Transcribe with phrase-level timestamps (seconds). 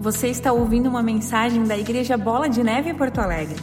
[0.00, 3.56] Você está ouvindo uma mensagem da Igreja Bola de Neve em Porto Alegre.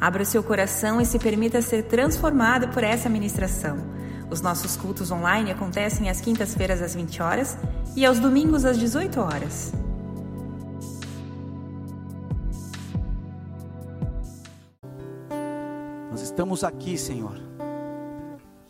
[0.00, 3.76] Abra o seu coração e se permita ser transformado por essa ministração.
[4.30, 7.58] Os nossos cultos online acontecem às quintas-feiras às 20 horas
[7.96, 9.72] e aos domingos às 18 horas.
[16.08, 17.36] Nós estamos aqui, Senhor.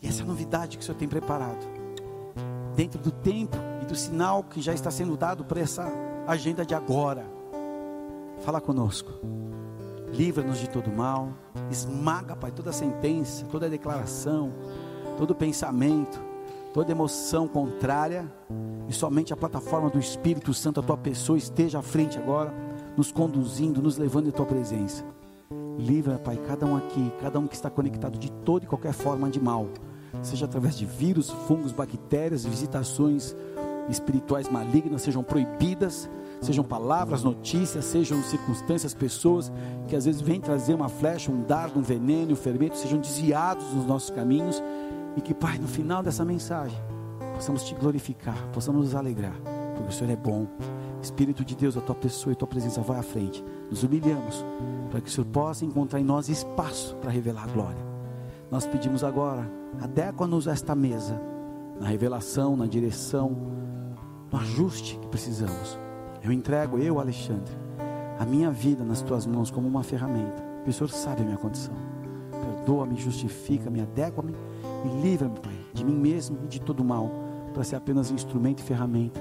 [0.01, 1.69] E essa novidade que o Senhor tem preparado.
[2.75, 5.85] Dentro do tempo e do sinal que já está sendo dado para essa
[6.33, 7.27] agenda de agora.
[8.43, 9.11] Fala conosco.
[10.13, 11.33] Livra-nos de todo mal.
[11.71, 14.53] Esmaga, Pai, toda sentença, toda declaração,
[15.19, 16.21] todo pensamento,
[16.73, 18.33] toda emoção contrária.
[18.89, 22.53] E somente a plataforma do Espírito Santo, a tua pessoa, esteja à frente agora,
[22.97, 25.05] nos conduzindo, nos levando em tua presença.
[25.79, 29.31] Livra, Pai, cada um aqui, cada um que está conectado de toda e qualquer forma
[29.31, 29.69] de mal,
[30.23, 33.35] seja através de vírus, fungos, bactérias, visitações
[33.91, 36.09] espirituais malignas, sejam proibidas
[36.41, 39.53] sejam palavras, notícias, sejam circunstâncias, pessoas
[39.87, 43.65] que às vezes vêm trazer uma flecha, um dardo, um veneno, um fermento, sejam desviados
[43.67, 44.63] dos nossos caminhos
[45.17, 46.79] e que, Pai, no final dessa mensagem,
[47.35, 49.35] possamos te glorificar, possamos nos alegrar,
[49.75, 50.47] porque o Senhor é bom.
[51.03, 53.43] Espírito de Deus, a tua pessoa e a tua presença vai à frente.
[53.71, 54.45] Nos humilhamos
[54.91, 57.91] para que o Senhor possa encontrar em nós espaço para revelar a glória.
[58.51, 61.21] Nós pedimos agora, adequa-nos a esta mesa,
[61.81, 63.35] na revelação, na direção,
[64.33, 65.79] no ajuste que precisamos.
[66.23, 67.53] Eu entrego, eu, Alexandre,
[68.19, 70.43] a minha vida nas tuas mãos como uma ferramenta.
[70.67, 71.75] O Senhor sabe a minha condição.
[72.31, 74.35] Perdoa-me, justifica-me, adequa-me
[74.85, 77.11] e livra-me, Pai, de mim mesmo e de todo mal,
[77.53, 79.21] para ser apenas um instrumento e ferramenta.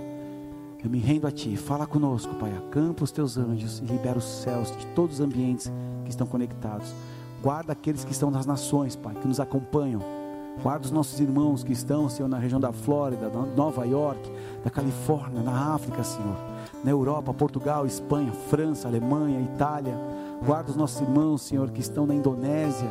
[0.84, 1.58] Eu me rendo a Ti.
[1.58, 2.56] Fala conosco, Pai.
[2.56, 5.72] Acampa os Teus anjos e libera os céus de todos os ambientes
[6.04, 6.94] que estão conectados.
[7.42, 10.19] Guarda aqueles que estão nas nações, Pai, que nos acompanham.
[10.62, 14.32] Guarda os nossos irmãos que estão, Senhor, na região da Flórida, da Nova York,
[14.64, 16.50] da Califórnia, na África, Senhor
[16.84, 19.98] na Europa, Portugal, Espanha, França, Alemanha, Itália.
[20.46, 22.90] Guarda os nossos irmãos, Senhor, que estão na Indonésia,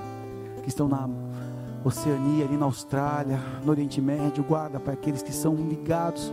[0.63, 1.09] que estão na
[1.85, 4.45] Oceania, ali na Austrália, no Oriente Médio.
[4.45, 6.31] Guarda para aqueles que são ligados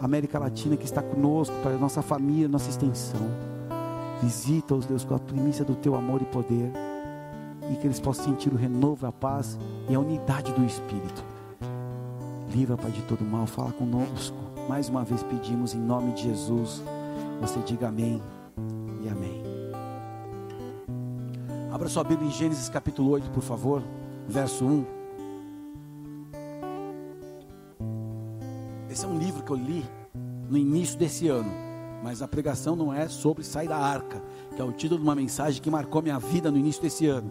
[0.00, 3.20] à América Latina, que está conosco, para a nossa família, nossa extensão.
[4.22, 6.91] Visita-os, Deus, com a primícia do teu amor e poder.
[7.72, 11.24] E que eles possam sentir o renovo, a paz e a unidade do Espírito.
[12.52, 13.46] Livra, Pai, de todo mal.
[13.46, 14.36] Fala conosco
[14.68, 16.82] mais uma vez pedimos em nome de Jesus.
[17.40, 18.22] Você diga amém
[19.02, 19.42] e amém.
[21.72, 23.82] Abra sua Bíblia em Gênesis capítulo 8, por favor,
[24.28, 24.84] verso 1.
[28.90, 29.84] Esse é um livro que eu li
[30.48, 31.50] no início desse ano,
[32.02, 34.22] mas a pregação não é sobre Sai da Arca,
[34.54, 37.30] que é o título de uma mensagem que marcou minha vida no início desse ano.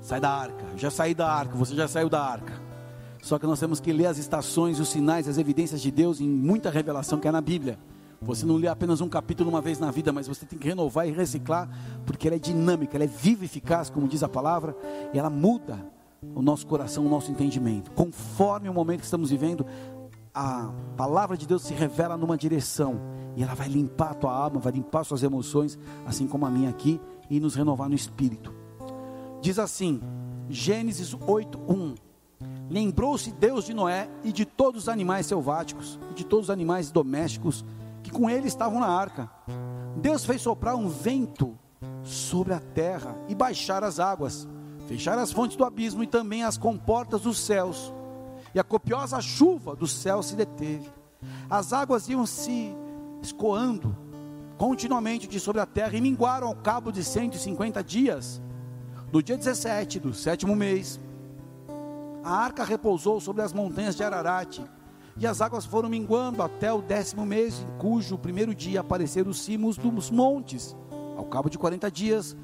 [0.00, 2.60] Sai da arca, já saí da arca, você já saiu da arca.
[3.22, 6.28] Só que nós temos que ler as estações, os sinais, as evidências de Deus em
[6.28, 7.78] muita revelação que é na Bíblia.
[8.22, 11.08] Você não lê apenas um capítulo uma vez na vida, mas você tem que renovar
[11.08, 11.68] e reciclar,
[12.04, 14.76] porque ela é dinâmica, ela é viva e eficaz, como diz a palavra,
[15.12, 15.78] e ela muda
[16.34, 17.90] o nosso coração, o nosso entendimento.
[17.92, 19.64] Conforme o momento que estamos vivendo,
[20.34, 23.00] a palavra de Deus se revela numa direção,
[23.36, 26.68] e ela vai limpar a tua alma, vai limpar suas emoções, assim como a minha
[26.68, 27.00] aqui,
[27.30, 28.59] e nos renovar no espírito.
[29.40, 30.00] Diz assim,
[30.48, 31.94] Gênesis 8, 1.
[32.68, 36.90] Lembrou-se Deus de Noé e de todos os animais selváticos e de todos os animais
[36.90, 37.64] domésticos
[38.02, 39.30] que com ele estavam na arca.
[39.96, 41.58] Deus fez soprar um vento
[42.02, 44.48] sobre a terra e baixar as águas,
[44.86, 47.92] fechar as fontes do abismo e também as comportas dos céus.
[48.54, 50.88] E a copiosa chuva do céu se deteve.
[51.48, 52.74] As águas iam se
[53.22, 53.96] escoando
[54.56, 58.40] continuamente de sobre a terra e minguaram ao cabo de 150 dias.
[59.12, 61.00] No dia 17 do sétimo mês,
[62.22, 64.60] a arca repousou sobre as montanhas de Ararat,
[65.16, 69.42] e as águas foram minguando até o décimo mês, em cujo primeiro dia apareceram os
[69.42, 70.76] cimos dos montes.
[71.16, 72.36] Ao cabo de quarenta dias,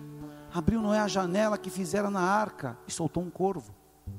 [0.52, 3.72] abriu Noé a janela que fizera na arca e soltou um corvo,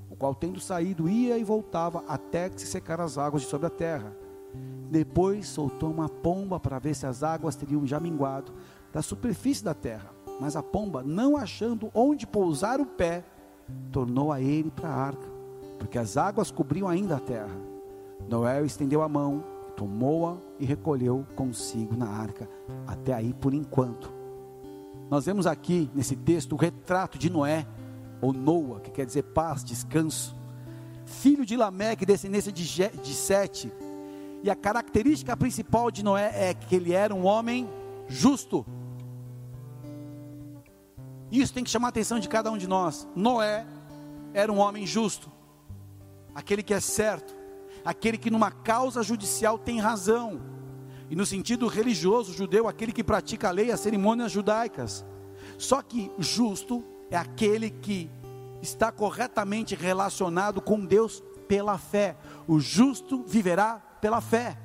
[0.10, 3.68] o qual, tendo saído, ia e voltava até que se secaram as águas de sobre
[3.68, 4.16] a terra.
[4.90, 8.54] Depois soltou uma pomba para ver se as águas teriam já minguado
[8.94, 10.17] da superfície da terra.
[10.40, 13.24] Mas a pomba, não achando onde pousar o pé,
[13.92, 15.38] tornou a ele para a arca
[15.78, 17.56] porque as águas cobriam ainda a terra.
[18.28, 19.44] Noé estendeu a mão,
[19.76, 22.50] tomou-a e recolheu consigo na arca.
[22.86, 24.12] Até aí por enquanto.
[25.10, 27.66] Nós vemos aqui nesse texto o retrato de Noé,
[28.20, 30.36] ou Noa, que quer dizer paz, descanso.
[31.06, 33.72] Filho de Lameque, descendência de, de Sete.
[34.44, 37.70] E a característica principal de Noé é que ele era um homem
[38.08, 38.66] justo.
[41.32, 43.08] Isso tem que chamar a atenção de cada um de nós.
[43.16, 43.66] Noé
[44.34, 45.32] era um homem justo
[46.38, 47.36] aquele que é certo,
[47.84, 50.40] aquele que numa causa judicial tem razão.
[51.10, 55.04] E no sentido religioso judeu, aquele que pratica a lei e as cerimônias judaicas.
[55.58, 58.08] Só que justo é aquele que
[58.62, 62.16] está corretamente relacionado com Deus pela fé.
[62.48, 64.60] O justo viverá pela fé.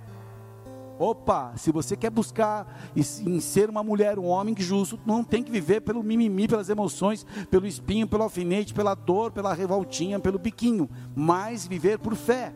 [1.03, 5.51] Opa, se você quer buscar em ser uma mulher, um homem justo, não tem que
[5.51, 10.89] viver pelo mimimi, pelas emoções, pelo espinho, pelo alfinete, pela dor, pela revoltinha, pelo biquinho,
[11.13, 12.55] mas viver por fé.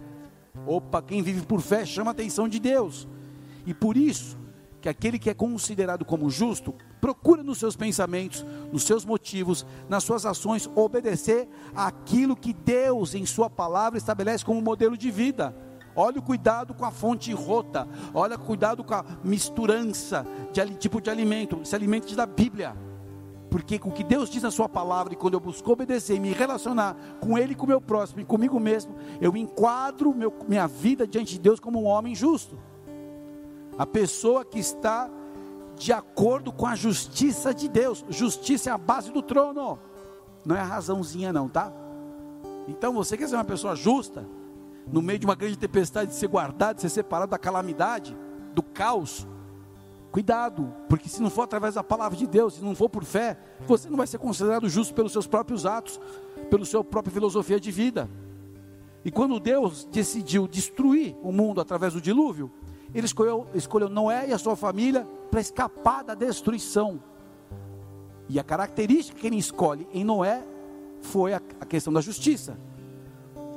[0.64, 3.08] Opa, quem vive por fé chama a atenção de Deus.
[3.66, 4.38] E por isso
[4.80, 10.04] que aquele que é considerado como justo, procura nos seus pensamentos, nos seus motivos, nas
[10.04, 15.65] suas ações, obedecer aquilo que Deus em sua palavra estabelece como modelo de vida.
[15.96, 17.88] Olha o cuidado com a fonte rota.
[18.12, 21.64] Olha o cuidado com a misturança de tipo de alimento.
[21.64, 22.76] Se alimente da Bíblia.
[23.50, 26.32] Porque o que Deus diz na sua palavra, e quando eu busco obedecer e me
[26.32, 31.06] relacionar com Ele, com o meu próximo e comigo mesmo, eu enquadro meu, minha vida
[31.06, 32.58] diante de Deus como um homem justo.
[33.78, 35.08] A pessoa que está
[35.76, 38.04] de acordo com a justiça de Deus.
[38.08, 39.78] Justiça é a base do trono.
[40.44, 41.72] Não é a razãozinha, não, tá?
[42.66, 44.26] Então você quer ser uma pessoa justa?
[44.90, 48.16] No meio de uma grande tempestade, de ser guardado, de ser separado da calamidade,
[48.54, 49.26] do caos.
[50.12, 53.36] Cuidado, porque se não for através da palavra de Deus, se não for por fé,
[53.66, 56.00] você não vai ser considerado justo pelos seus próprios atos,
[56.48, 58.08] pela sua própria filosofia de vida.
[59.04, 62.50] E quando Deus decidiu destruir o mundo através do dilúvio,
[62.94, 67.00] ele escolheu, escolheu Noé e a sua família para escapar da destruição.
[68.28, 70.42] E a característica que ele escolhe em Noé
[71.00, 72.58] foi a, a questão da justiça.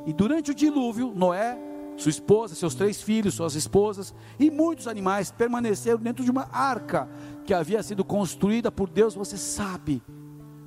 [0.05, 1.57] E durante o dilúvio, Noé,
[1.97, 7.09] sua esposa, seus três filhos, suas esposas e muitos animais permaneceram dentro de uma arca
[7.45, 9.15] que havia sido construída por Deus.
[9.15, 10.01] Você sabe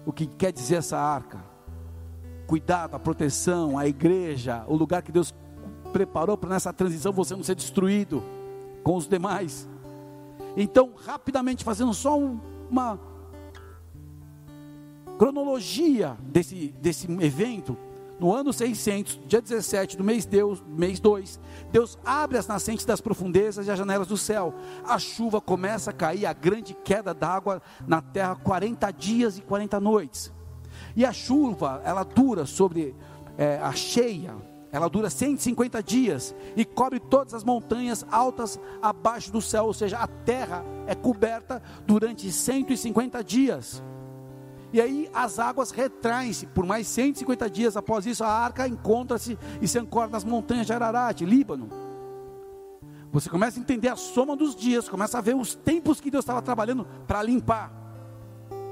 [0.05, 1.43] o que quer dizer essa arca?
[2.47, 5.35] Cuidado, a proteção, a igreja, o lugar que Deus
[5.93, 8.23] preparou para nessa transição você não ser destruído
[8.83, 9.69] com os demais.
[10.57, 12.39] Então, rapidamente, fazendo só um,
[12.71, 13.01] uma
[15.19, 17.77] cronologia desse, desse evento,
[18.23, 21.41] no ano 600, dia 17 do mês, Deus, mês 2,
[21.73, 24.55] Deus abre as nascentes das profundezas e as janelas do céu.
[24.85, 29.81] A chuva começa a cair, a grande queda d'água na terra, 40 dias e 40
[29.81, 30.33] noites.
[30.95, 32.95] E a chuva, ela dura sobre
[33.37, 34.37] é, a cheia,
[34.71, 39.99] ela dura 150 dias e cobre todas as montanhas altas abaixo do céu, ou seja,
[39.99, 43.83] a terra é coberta durante 150 dias.
[44.73, 46.47] E aí as águas retraem-se.
[46.47, 50.73] Por mais 150 dias após isso, a arca encontra-se e se ancora nas montanhas de
[50.73, 51.69] Ararat, Líbano.
[53.13, 56.25] Você começa a entender a soma dos dias, começa a ver os tempos que Deus
[56.25, 57.71] estava trabalhando para limpar.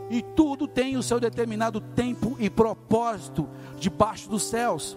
[0.09, 3.47] E tudo tem o seu determinado tempo e propósito
[3.79, 4.97] debaixo dos céus.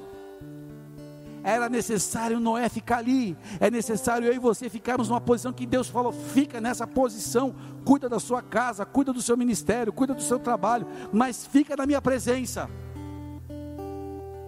[1.43, 3.37] Era necessário Noé ficar ali.
[3.59, 7.53] É necessário eu e você ficarmos numa posição que Deus falou: fica nessa posição,
[7.83, 11.85] cuida da sua casa, cuida do seu ministério, cuida do seu trabalho, mas fica na
[11.85, 12.69] minha presença.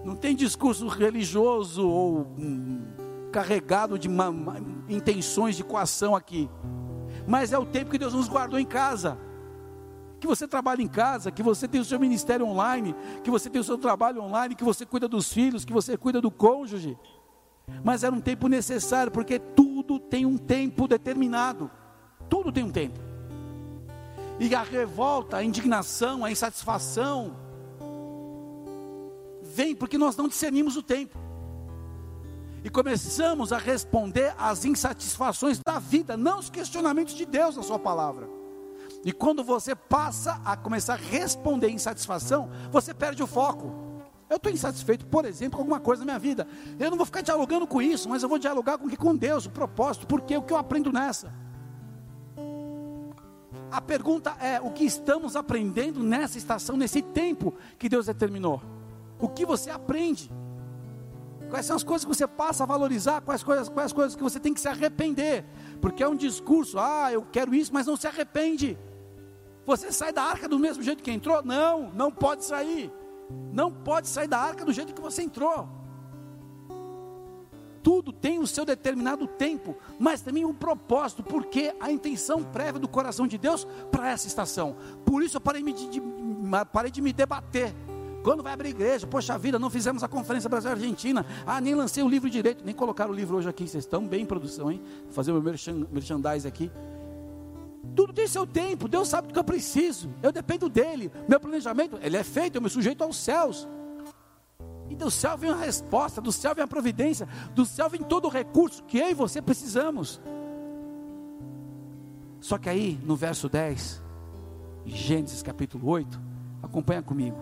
[0.05, 2.83] Não tem discurso religioso ou hum,
[3.31, 4.09] carregado de
[4.87, 6.49] intenções de coação aqui.
[7.27, 9.17] Mas é o tempo que Deus nos guardou em casa
[10.19, 13.59] que você trabalha em casa, que você tem o seu ministério online, que você tem
[13.59, 16.97] o seu trabalho online, que você cuida dos filhos, que você cuida do cônjuge.
[17.83, 21.69] Mas era um tempo necessário, porque tudo tem um tempo determinado.
[22.29, 22.99] Tudo tem um tempo.
[24.39, 27.35] E a revolta, a indignação, a insatisfação
[29.41, 31.17] vem porque nós não discernimos o tempo.
[32.63, 37.77] E começamos a responder às insatisfações da vida, não os questionamentos de Deus na sua
[37.77, 38.27] palavra.
[39.05, 43.71] E quando você passa a começar a responder insatisfação, você perde o foco.
[44.27, 46.47] Eu estou insatisfeito, por exemplo, com alguma coisa na minha vida.
[46.79, 49.51] Eu não vou ficar dialogando com isso, mas eu vou dialogar com, com Deus, o
[49.51, 51.31] propósito, porque o que eu aprendo nessa.
[53.71, 58.59] A pergunta é: o que estamos aprendendo nessa estação, nesse tempo que Deus determinou?
[59.19, 60.31] O que você aprende?
[61.47, 63.21] Quais são as coisas que você passa a valorizar?
[63.21, 65.45] Quais coisas, quais coisas que você tem que se arrepender?
[65.79, 68.75] Porque é um discurso, ah, eu quero isso, mas não se arrepende.
[69.65, 71.43] Você sai da arca do mesmo jeito que entrou?
[71.43, 72.91] Não, não pode sair.
[73.51, 75.67] Não pode sair da arca do jeito que você entrou.
[77.81, 82.87] Tudo tem o seu determinado tempo, mas também um propósito, porque a intenção prévia do
[82.87, 84.75] coração de Deus para essa estação.
[85.05, 86.01] Por isso eu parei de, de,
[86.71, 87.75] parei de me debater.
[88.23, 89.05] Quando vai abrir igreja?
[89.05, 91.23] Poxa vida, não fizemos a conferência Brasil-Argentina.
[91.45, 93.67] Ah, nem lancei o livro direito, nem colocaram o livro hoje aqui.
[93.67, 94.81] Vocês estão bem em produção, hein?
[95.03, 95.53] Vou fazer o meu
[95.91, 96.71] merchandise aqui.
[97.93, 101.11] Tudo tem seu tempo, Deus sabe do que eu preciso, eu dependo dEle.
[101.27, 103.67] Meu planejamento, ele é feito, eu me sujeito aos céus.
[104.89, 108.25] E do céu vem a resposta, do céu vem a providência, do céu vem todo
[108.25, 110.21] o recurso que eu e você precisamos.
[112.39, 114.01] Só que aí, no verso 10,
[114.85, 116.21] Gênesis capítulo 8,
[116.61, 117.37] acompanha comigo.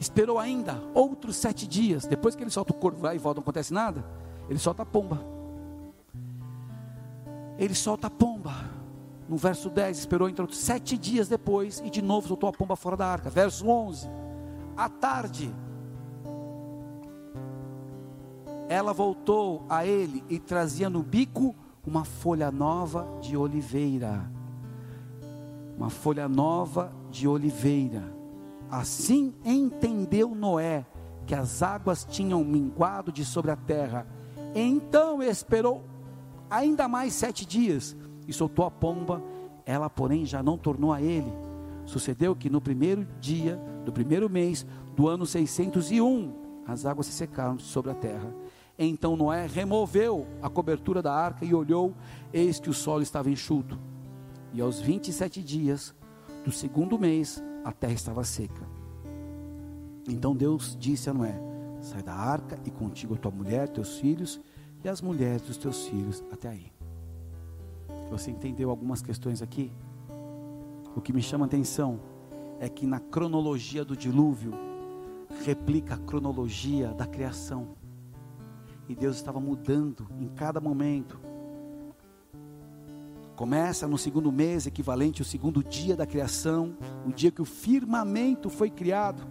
[0.00, 2.04] Esperou ainda outros sete dias.
[2.04, 4.04] Depois que ele solta o corvo lá e volta, não acontece nada.
[4.48, 5.37] Ele solta a pomba.
[7.58, 8.54] Ele solta a pomba.
[9.28, 12.96] No verso 10, esperou então sete dias depois e de novo soltou a pomba fora
[12.96, 13.28] da arca.
[13.28, 14.08] Verso 11,
[14.76, 15.54] à tarde,
[18.68, 21.54] ela voltou a ele e trazia no bico
[21.86, 24.30] uma folha nova de oliveira.
[25.76, 28.02] Uma folha nova de oliveira.
[28.70, 30.86] Assim entendeu Noé
[31.26, 34.06] que as águas tinham minguado de sobre a terra.
[34.54, 35.84] Então esperou
[36.50, 39.22] ainda mais sete dias e soltou a pomba.
[39.64, 41.32] Ela, porém, já não tornou a ele.
[41.84, 46.32] Sucedeu que no primeiro dia do primeiro mês do ano 601,
[46.66, 48.32] as águas se secaram sobre a terra
[48.78, 51.92] então Noé removeu a cobertura da arca e olhou,
[52.32, 53.76] eis que o solo estava enxuto.
[54.52, 55.92] E aos 27 dias
[56.44, 58.62] do segundo mês, a terra estava seca.
[60.08, 61.34] Então Deus disse a Noé:
[61.80, 64.40] Sai da arca e contigo a tua mulher, teus filhos
[64.82, 66.24] e as mulheres dos teus filhos.
[66.32, 66.72] Até aí.
[68.10, 69.72] Você entendeu algumas questões aqui?
[70.96, 72.00] O que me chama a atenção
[72.58, 74.52] é que na cronologia do dilúvio
[75.44, 77.76] replica a cronologia da criação.
[78.88, 81.20] E Deus estava mudando em cada momento.
[83.36, 88.50] Começa no segundo mês, equivalente ao segundo dia da criação, o dia que o firmamento
[88.50, 89.22] foi criado.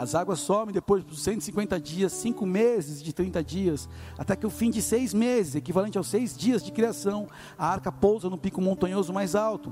[0.00, 4.50] As águas somem depois dos 150 dias, cinco meses de 30 dias, até que o
[4.50, 7.28] fim de seis meses, equivalente aos seis dias de criação,
[7.58, 9.70] a arca pousa no pico montanhoso mais alto.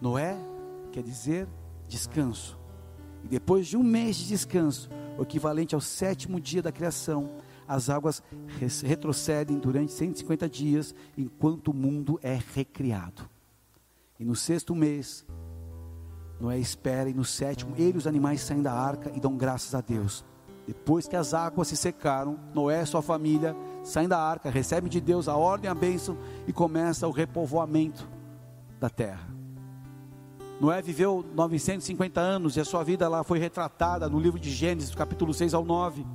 [0.00, 0.36] Noé
[0.92, 1.48] quer dizer
[1.88, 2.56] descanso.
[3.24, 4.88] E depois de um mês de descanso,
[5.18, 7.28] o equivalente ao sétimo dia da criação,
[7.66, 8.22] as águas
[8.84, 13.28] retrocedem durante 150 dias, enquanto o mundo é recriado.
[14.16, 15.26] E no sexto mês,
[16.44, 19.74] Noé espera, e no sétimo, ele e os animais saem da arca e dão graças
[19.74, 20.24] a Deus.
[20.66, 25.00] Depois que as águas se secaram, Noé e sua família saem da arca, recebem de
[25.00, 28.08] Deus a ordem, a bênção e começa o repovoamento
[28.78, 29.28] da terra.
[30.60, 34.94] Noé viveu 950 anos e a sua vida lá foi retratada no livro de Gênesis,
[34.94, 36.06] capítulo 6 ao 9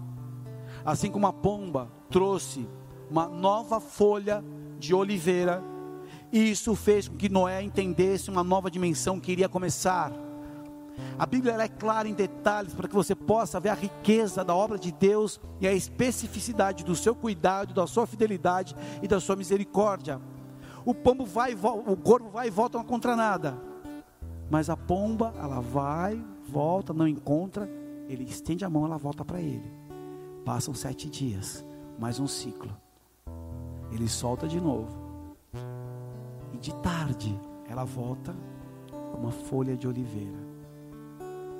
[0.85, 2.67] assim como a pomba trouxe
[3.09, 4.43] uma nova folha
[4.77, 5.61] de oliveira,
[6.31, 10.11] isso fez com que Noé entendesse uma nova dimensão que iria começar.
[11.17, 14.77] A Bíblia é clara em detalhes para que você possa ver a riqueza da obra
[14.77, 20.19] de Deus e a especificidade do seu cuidado, da sua fidelidade e da sua misericórdia.
[20.85, 23.57] O pombo vai, o corvo vai e volta não contra nada.
[24.49, 27.69] Mas a pomba, ela vai, volta, não encontra,
[28.07, 29.71] ele estende a mão, ela volta para ele.
[30.43, 31.65] Passam sete dias,
[31.99, 32.75] mais um ciclo.
[33.91, 35.08] Ele solta de novo.
[36.59, 37.39] De tarde,
[37.69, 38.35] ela volta
[39.17, 40.37] uma folha de oliveira.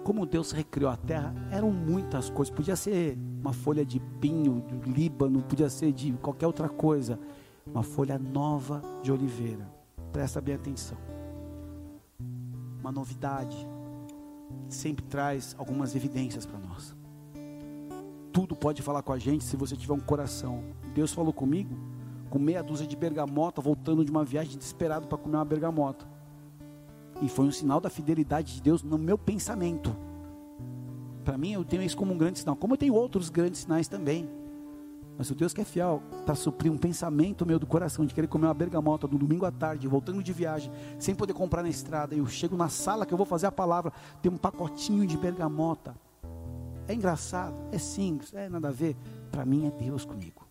[0.04, 2.54] Como Deus recriou a terra, eram muitas coisas.
[2.54, 7.20] Podia ser uma folha de pinho, do Líbano, podia ser de qualquer outra coisa.
[7.66, 9.72] Uma folha nova de oliveira.
[10.12, 10.98] Presta bem atenção.
[12.80, 13.58] Uma novidade
[14.68, 16.96] sempre traz algumas evidências para nós
[18.40, 20.64] tudo pode falar com a gente se você tiver um coração.
[20.96, 21.76] Deus falou comigo
[22.30, 26.06] com meia dúzia de bergamota, voltando de uma viagem desesperado para comer uma bergamota.
[27.22, 29.96] E foi um sinal da fidelidade de Deus no meu pensamento.
[31.26, 32.56] Para mim, eu tenho isso como um grande sinal.
[32.56, 34.30] Como eu tenho outros grandes sinais também.
[35.18, 38.28] Mas o Deus que é fiel para suprir um pensamento meu do coração de querer
[38.28, 42.16] comer uma bergamota no domingo à tarde, voltando de viagem, sem poder comprar na estrada.
[42.16, 45.94] Eu chego na sala que eu vou fazer a palavra, tem um pacotinho de bergamota.
[46.88, 48.96] É engraçado, é simples, é nada a ver.
[49.30, 50.49] Para mim é Deus comigo.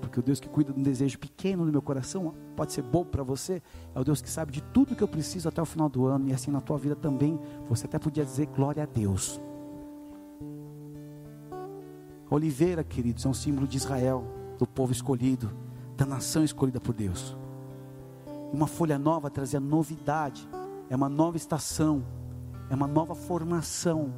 [0.00, 3.10] Porque o Deus que cuida de um desejo pequeno no meu coração, pode ser bobo
[3.10, 3.62] para você,
[3.94, 6.28] é o Deus que sabe de tudo que eu preciso até o final do ano,
[6.28, 7.38] e assim na tua vida também,
[7.68, 9.40] você até podia dizer glória a Deus.
[12.30, 14.24] Oliveira, queridos, é um símbolo de Israel,
[14.58, 15.50] do povo escolhido,
[15.96, 17.36] da nação escolhida por Deus.
[18.52, 20.48] Uma folha nova trazia novidade,
[20.88, 22.04] é uma nova estação,
[22.70, 24.12] é uma nova formação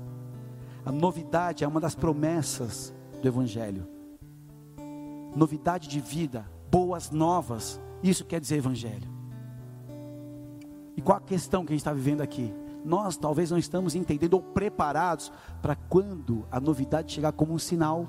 [0.87, 3.89] a novidade é uma das promessas do Evangelho.
[5.37, 9.07] Novidade de vida, boas novas, isso quer dizer Evangelho.
[10.97, 12.51] E qual a questão que a gente está vivendo aqui?
[12.83, 18.09] Nós talvez não estamos entendendo ou preparados para quando a novidade chegar como um sinal.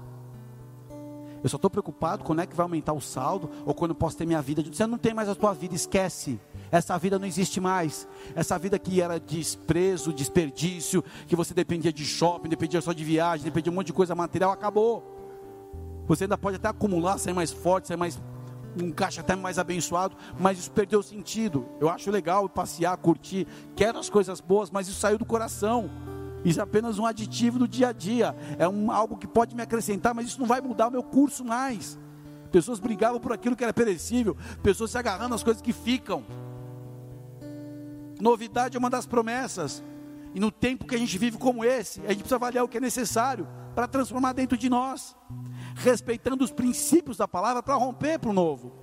[1.43, 4.15] Eu só estou preocupado quando é que vai aumentar o saldo ou quando eu posso
[4.15, 4.63] ter minha vida.
[4.63, 6.39] Você não tem mais a tua vida, esquece.
[6.71, 8.07] Essa vida não existe mais.
[8.35, 13.43] Essa vida que era desprezo, desperdício, que você dependia de shopping, dependia só de viagem,
[13.43, 15.16] dependia de um monte de coisa material, acabou.
[16.07, 18.19] Você ainda pode até acumular, ser mais forte, ser mais
[18.81, 21.65] um caixa até mais abençoado, mas isso perdeu sentido.
[21.79, 25.89] Eu acho legal passear, curtir, quero as coisas boas, mas isso saiu do coração.
[26.45, 28.35] Isso é apenas um aditivo do dia a dia.
[28.57, 31.43] É um, algo que pode me acrescentar, mas isso não vai mudar o meu curso
[31.43, 31.99] mais.
[32.51, 36.23] Pessoas brigavam por aquilo que era perecível, pessoas se agarrando às coisas que ficam.
[38.21, 39.83] Novidade é uma das promessas.
[40.33, 42.77] E no tempo que a gente vive como esse, a gente precisa avaliar o que
[42.77, 45.15] é necessário para transformar dentro de nós,
[45.75, 48.73] respeitando os princípios da palavra para romper para o novo.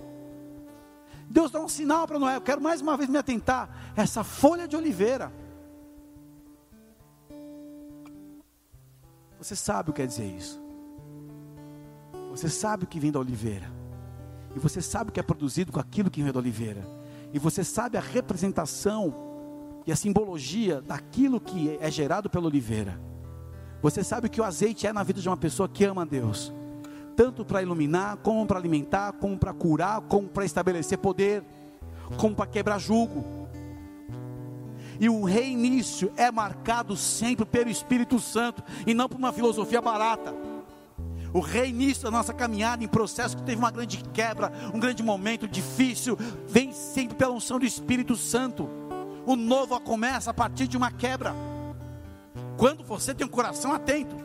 [1.29, 2.37] Deus dá um sinal para Noé.
[2.37, 3.93] Eu quero mais uma vez me atentar.
[3.93, 5.33] Essa folha de oliveira.
[9.37, 10.63] Você sabe o que quer dizer isso.
[12.31, 13.69] Você sabe o que vem da oliveira.
[14.55, 16.87] E você sabe o que é produzido com aquilo que vem da oliveira.
[17.33, 19.13] E você sabe a representação
[19.85, 22.97] e a simbologia daquilo que é gerado pela oliveira.
[23.85, 26.51] Você sabe que o azeite é na vida de uma pessoa que ama a Deus,
[27.15, 31.43] tanto para iluminar, como para alimentar, como para curar, como para estabelecer poder,
[32.17, 33.23] como para quebrar jugo.
[34.99, 40.33] E o reinício é marcado sempre pelo Espírito Santo e não por uma filosofia barata.
[41.31, 45.47] O reinício da nossa caminhada em processo que teve uma grande quebra, um grande momento
[45.47, 48.67] difícil, vem sempre pela unção do Espírito Santo.
[49.27, 51.35] O novo começa a partir de uma quebra.
[52.57, 54.15] Quando você tem um coração atento.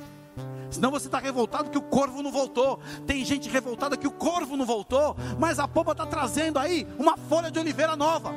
[0.71, 2.79] Senão você está revoltado que o corvo não voltou.
[3.07, 5.17] Tem gente revoltada que o corvo não voltou.
[5.39, 8.33] Mas a pomba está trazendo aí uma folha de oliveira nova.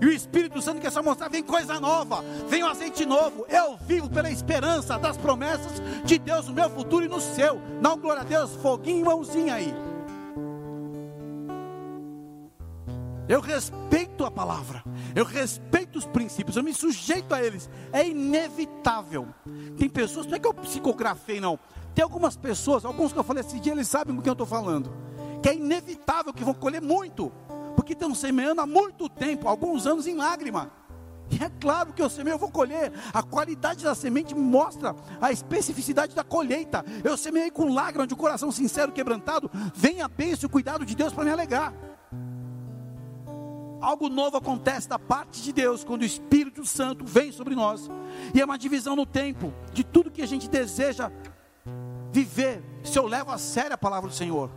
[0.00, 3.44] E o Espírito Santo quer só mostrar: vem coisa nova, vem um azeite novo.
[3.48, 7.60] Eu vivo pela esperança das promessas de Deus no meu futuro e no seu.
[7.80, 9.87] Não, glória a Deus, foguinho, mãozinha aí.
[13.28, 14.82] Eu respeito a palavra,
[15.14, 17.68] eu respeito os princípios, eu me sujeito a eles.
[17.92, 19.28] É inevitável.
[19.76, 21.58] Tem pessoas, não é que eu psicografei, não.
[21.94, 24.46] Tem algumas pessoas, alguns que eu falei esse dia, eles sabem com quem eu estou
[24.46, 24.90] falando.
[25.42, 27.30] Que é inevitável que vão colher muito,
[27.76, 30.72] porque estão semeando há muito tempo, alguns anos em lágrima.
[31.30, 32.90] E é claro que eu semeio, eu vou colher.
[33.12, 36.82] A qualidade da semente mostra a especificidade da colheita.
[37.04, 39.50] Eu semeei com lágrima de um coração sincero, quebrantado.
[39.74, 41.74] Vem a bênção e o cuidado de Deus para me alegrar.
[43.80, 47.88] Algo novo acontece da parte de Deus quando o Espírito Santo vem sobre nós.
[48.34, 51.12] E é uma divisão no tempo de tudo que a gente deseja
[52.12, 54.50] viver, se eu levo a sério a palavra do Senhor.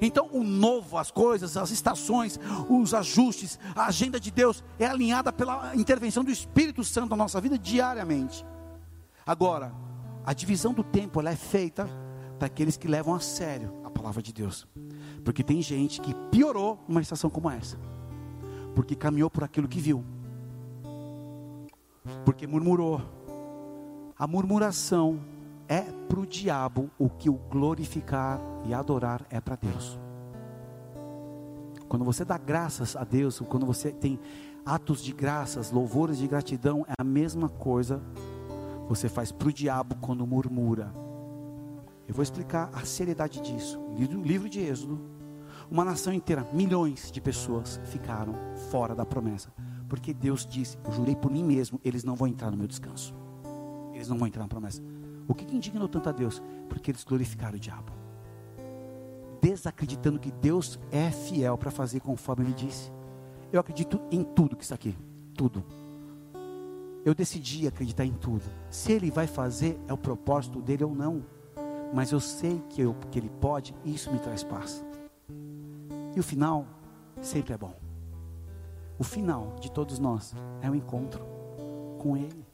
[0.00, 5.32] Então, o novo, as coisas, as estações, os ajustes, a agenda de Deus é alinhada
[5.32, 8.44] pela intervenção do Espírito Santo na nossa vida diariamente.
[9.26, 9.72] Agora,
[10.24, 11.88] a divisão do tempo ela é feita
[12.38, 14.66] para aqueles que levam a sério a palavra de Deus.
[15.24, 17.78] Porque tem gente que piorou numa estação como essa
[18.74, 20.04] porque caminhou por aquilo que viu,
[22.24, 23.00] porque murmurou.
[24.18, 25.20] A murmuração
[25.68, 29.98] é para o diabo o que o glorificar e adorar é para Deus.
[31.88, 34.18] Quando você dá graças a Deus, quando você tem
[34.64, 38.02] atos de graças, louvores de gratidão, é a mesma coisa
[38.88, 40.92] você faz para o diabo quando murmura.
[42.06, 43.80] Eu vou explicar a seriedade disso.
[43.96, 45.00] Livro de Êxodo,
[45.70, 48.34] uma nação inteira, milhões de pessoas ficaram
[48.70, 49.52] fora da promessa.
[49.88, 53.14] Porque Deus disse: Eu jurei por mim mesmo, eles não vão entrar no meu descanso.
[53.92, 54.82] Eles não vão entrar na promessa.
[55.26, 56.42] O que, que indignou tanto a Deus?
[56.68, 57.92] Porque eles glorificaram o diabo.
[59.40, 62.92] Desacreditando que Deus é fiel para fazer conforme Ele disse.
[63.52, 64.96] Eu acredito em tudo que está aqui.
[65.34, 65.64] Tudo.
[67.04, 68.44] Eu decidi acreditar em tudo.
[68.70, 71.24] Se Ele vai fazer, é o propósito dele ou não.
[71.92, 74.84] Mas eu sei que, eu, que Ele pode, e isso me traz paz.
[76.16, 76.66] E o final
[77.20, 77.74] sempre é bom.
[78.98, 81.24] O final de todos nós é o encontro
[81.98, 82.46] com Ele.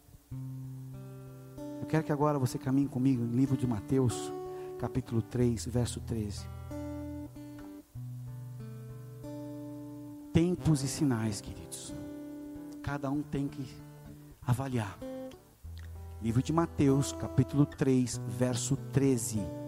[1.81, 4.33] Eu quero que agora você caminhe comigo no livro de Mateus,
[4.79, 6.47] capítulo 3, verso 13.
[10.33, 11.95] Tempos e sinais, queridos.
[12.83, 13.67] Cada um tem que
[14.47, 14.99] avaliar.
[16.23, 19.60] Livro de Mateus, capítulo 3, verso 13.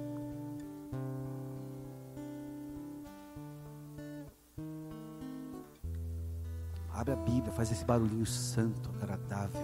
[7.03, 9.61] Abre a Bíblia, faz esse barulhinho santo, agradável,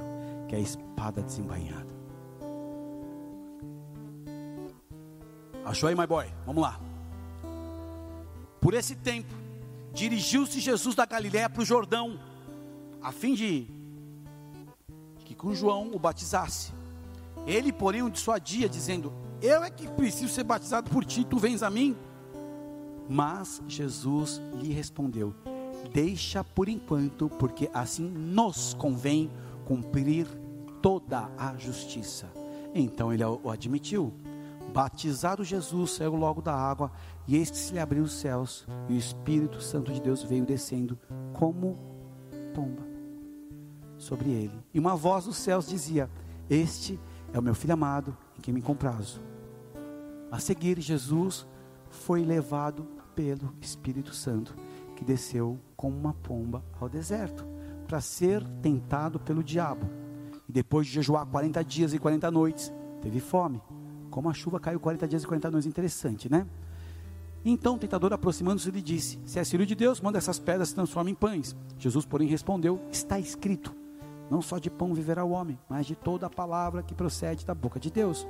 [0.48, 1.87] que é a espada desembainhada.
[5.64, 6.27] Achou aí, my boy?
[6.44, 6.81] Vamos lá.
[8.61, 9.33] Por esse tempo,
[9.92, 12.18] dirigiu-se Jesus da Galiléia para o Jordão,
[13.01, 13.70] a fim de
[15.24, 16.72] que com João o batizasse.
[17.46, 21.62] Ele, porém, o dissuadia, dizendo: Eu é que preciso ser batizado por ti, tu vens
[21.62, 21.96] a mim?
[23.09, 25.33] Mas Jesus lhe respondeu:
[25.93, 29.31] deixa por enquanto, porque assim nos convém
[29.64, 30.27] cumprir
[30.81, 32.31] toda a justiça.
[32.75, 34.12] Então ele o admitiu.
[34.73, 36.93] Batizado Jesus, saiu logo da água,
[37.27, 40.45] e eis que se lhe abriu os céus, e o Espírito Santo de Deus veio
[40.45, 40.99] descendo
[41.33, 41.79] como
[42.55, 42.87] pomba
[43.97, 44.59] sobre ele.
[44.73, 46.11] E uma voz dos céus dizia:
[46.49, 47.01] Este
[47.33, 49.21] é o meu filho amado, em quem me comprazo.
[50.31, 51.47] A seguir, Jesus
[51.91, 54.55] foi levado pelo Espírito Santo,
[54.95, 57.47] que desceu como uma pomba ao deserto,
[57.87, 59.88] para ser tentado pelo diabo.
[60.49, 63.62] E depois de jejuar 40 dias e 40 noites, teve fome.
[64.11, 66.49] Como a chuva caiu 40 dias e 40 noites, interessante, né?
[67.45, 70.75] Então o tentador, aproximando-se, lhe disse: Se é filho de Deus, manda essas pedras se
[70.75, 71.57] transformem em pães.
[71.79, 73.73] Jesus, porém, respondeu: Está escrito:
[74.29, 77.55] Não só de pão viverá o homem, mas de toda a palavra que procede da
[77.55, 78.27] boca de Deus.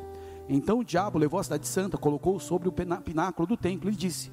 [0.50, 4.30] Então o diabo levou a cidade santa, colocou sobre o pináculo do templo e disse: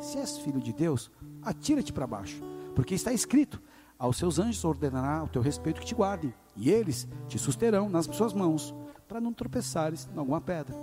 [0.00, 2.42] Se és filho de Deus, atira-te para baixo,
[2.74, 3.60] porque está escrito:
[3.98, 8.06] Aos seus anjos ordenará o teu respeito que te guardem, e eles te susterão nas
[8.06, 8.74] suas mãos
[9.08, 10.74] para não tropeçares em alguma pedra.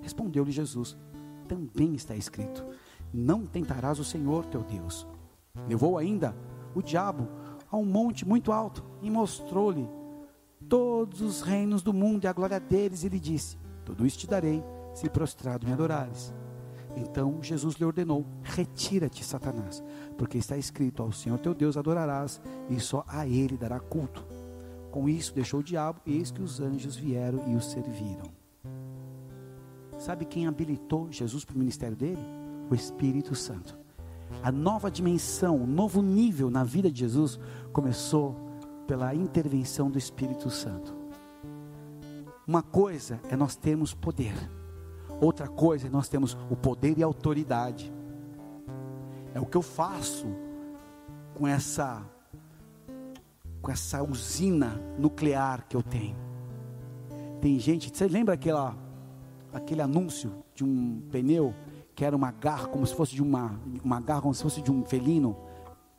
[0.00, 0.96] Respondeu-lhe Jesus:
[1.48, 2.64] Também está escrito:
[3.12, 5.06] Não tentarás o Senhor teu Deus.
[5.68, 6.36] Levou ainda
[6.74, 7.28] o diabo
[7.70, 9.88] a um monte muito alto e mostrou-lhe
[10.68, 14.26] todos os reinos do mundo e a glória deles, e lhe disse: Tudo isso te
[14.26, 14.62] darei,
[14.94, 16.34] se prostrado me adorares.
[16.96, 19.82] Então Jesus lhe ordenou: Retira-te, Satanás,
[20.16, 24.24] porque está escrito: Ao Senhor teu Deus adorarás, e só a Ele dará culto.
[24.90, 28.30] Com isso deixou o diabo, e eis que os anjos vieram e o serviram.
[29.98, 32.20] Sabe quem habilitou Jesus para o ministério dele?
[32.70, 33.78] O Espírito Santo.
[34.42, 37.38] A nova dimensão, o novo nível na vida de Jesus
[37.72, 38.36] começou
[38.86, 40.94] pela intervenção do Espírito Santo.
[42.46, 44.34] Uma coisa é nós termos poder,
[45.26, 47.92] outra coisa é nós temos o poder e a autoridade.
[49.34, 50.26] É o que eu faço
[51.34, 52.02] com essa
[53.60, 56.16] com essa usina nuclear que eu tenho.
[57.40, 58.76] Tem gente, você lembra aquela,
[59.52, 61.54] aquele anúncio de um pneu
[61.94, 64.72] que era uma garra como se fosse de uma, uma garra como se fosse de
[64.72, 65.36] um felino?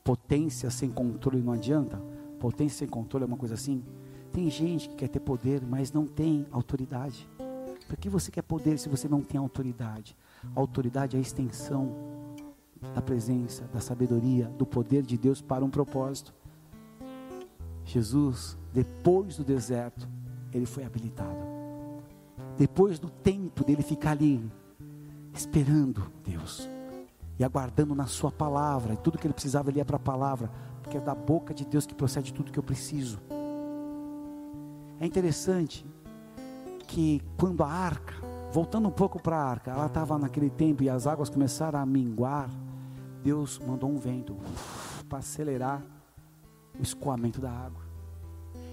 [0.04, 2.02] Potência sem controle não adianta.
[2.38, 3.82] Potência sem controle é uma coisa assim.
[4.34, 7.30] Tem gente que quer ter poder, mas não tem autoridade.
[7.94, 10.18] Para que você quer poder se você não tem autoridade?
[10.56, 11.94] A autoridade é a extensão
[12.92, 16.34] da presença, da sabedoria, do poder de Deus para um propósito.
[17.86, 20.10] Jesus, depois do deserto,
[20.52, 21.38] ele foi habilitado.
[22.58, 24.44] Depois do tempo dele ficar ali,
[25.32, 26.68] esperando Deus
[27.38, 30.50] e aguardando na Sua palavra, e tudo que ele precisava ele ia para a palavra,
[30.82, 33.20] porque é da boca de Deus que procede tudo que eu preciso.
[35.00, 35.86] É interessante
[36.94, 38.14] que quando a arca,
[38.52, 41.86] voltando um pouco para a arca, ela estava naquele tempo e as águas começaram a
[41.88, 42.52] minguar,
[43.24, 44.38] Deus mandou um vento
[45.10, 45.82] para acelerar
[46.80, 47.82] o escoamento da água.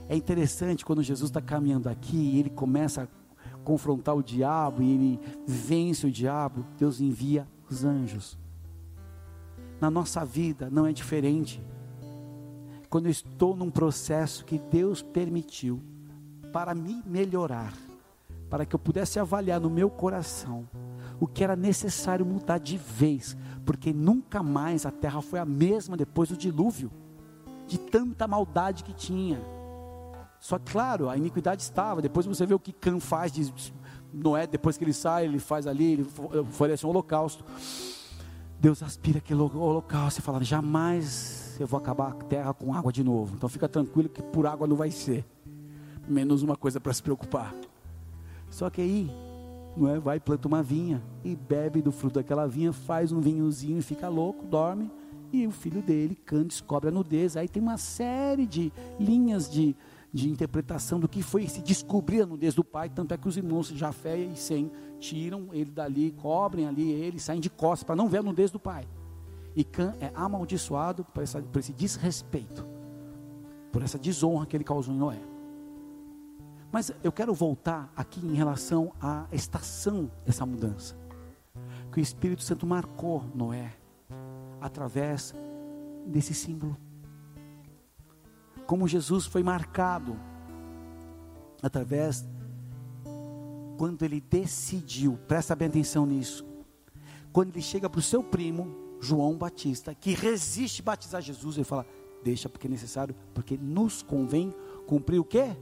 [0.06, 4.92] É interessante quando Jesus está caminhando aqui e ele começa a confrontar o diabo e
[4.92, 8.38] ele vence o diabo, Deus envia os anjos.
[9.80, 11.58] Na nossa vida não é diferente.
[12.90, 15.80] Quando eu estou num processo que Deus permitiu
[16.52, 17.72] para me melhorar,
[18.50, 20.68] para que eu pudesse avaliar no meu coração
[21.20, 25.96] o que era necessário mudar de vez, porque nunca mais a terra foi a mesma
[25.96, 26.90] depois do dilúvio
[27.66, 29.40] de tanta maldade que tinha.
[30.40, 32.02] Só claro, a iniquidade estava.
[32.02, 33.52] Depois você vê o que Cã faz de
[34.12, 36.08] Noé, depois que ele sai, ele faz ali, ele
[36.40, 37.44] oferece um holocausto.
[38.58, 43.04] Deus aspira aquele holocausto e fala: jamais eu vou acabar a terra com água de
[43.04, 43.36] novo.
[43.36, 45.24] Então fica tranquilo que por água não vai ser.
[46.08, 47.54] Menos uma coisa para se preocupar.
[48.50, 49.10] Só que aí,
[49.76, 53.82] Noé vai planta uma vinha e bebe do fruto daquela vinha, faz um vinhozinho e
[53.82, 54.90] fica louco, dorme
[55.32, 57.36] e o filho dele, Cã, descobre a nudez.
[57.36, 59.76] Aí tem uma série de linhas de,
[60.12, 62.88] de interpretação do que foi se descobrir a nudez do pai.
[62.88, 67.40] Tanto é que os irmãos Jafé e Sem tiram ele dali, cobrem ali ele, saem
[67.40, 68.86] de costas para não ver a nudez do pai.
[69.54, 72.66] E Cã é amaldiçoado por, essa, por esse desrespeito,
[73.72, 75.18] por essa desonra que ele causou em Noé.
[76.72, 80.96] Mas eu quero voltar aqui em relação à estação dessa mudança.
[81.92, 83.74] Que o Espírito Santo marcou Noé
[84.60, 85.34] através
[86.06, 86.76] desse símbolo.
[88.66, 90.16] Como Jesus foi marcado
[91.60, 92.24] através
[93.76, 96.46] quando ele decidiu, presta bem atenção nisso.
[97.32, 101.86] Quando ele chega para o seu primo, João Batista, que resiste batizar Jesus, ele fala:
[102.22, 104.54] Deixa porque é necessário, porque nos convém
[104.86, 105.56] cumprir o que?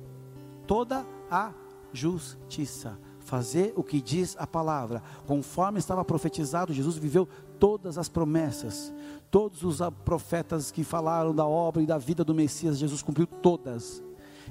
[0.69, 1.53] Toda a
[1.93, 5.03] justiça fazer o que diz a palavra.
[5.27, 7.29] Conforme estava profetizado, Jesus viveu
[7.59, 8.93] todas as promessas.
[9.31, 14.03] Todos os profetas que falaram da obra e da vida do Messias, Jesus cumpriu todas.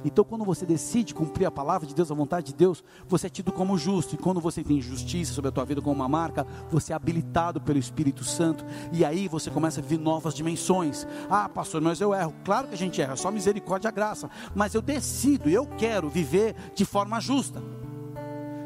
[0.03, 3.29] Então, quando você decide cumprir a palavra de Deus, a vontade de Deus, você é
[3.29, 4.15] tido como justo.
[4.15, 7.59] E quando você tem justiça sobre a tua vida como uma marca, você é habilitado
[7.61, 8.65] pelo Espírito Santo.
[8.91, 11.07] E aí você começa a viver novas dimensões.
[11.29, 12.33] Ah, pastor, mas eu erro.
[12.43, 14.29] Claro que a gente erra, só misericórdia e graça.
[14.55, 17.61] Mas eu decido, eu quero viver de forma justa.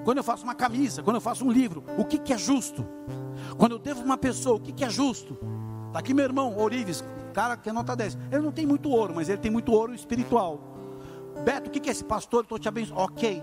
[0.03, 2.85] Quando eu faço uma camisa, quando eu faço um livro, o que, que é justo?
[3.57, 5.37] Quando eu devo uma pessoa, o que, que é justo?
[5.87, 8.17] Está aqui meu irmão, Orives, cara que é nota 10.
[8.31, 10.70] Ele não tem muito ouro, mas ele tem muito ouro espiritual.
[11.43, 12.43] Beto, o que, é esse pastor?
[12.43, 13.01] Estou te abençoando.
[13.01, 13.41] Ok,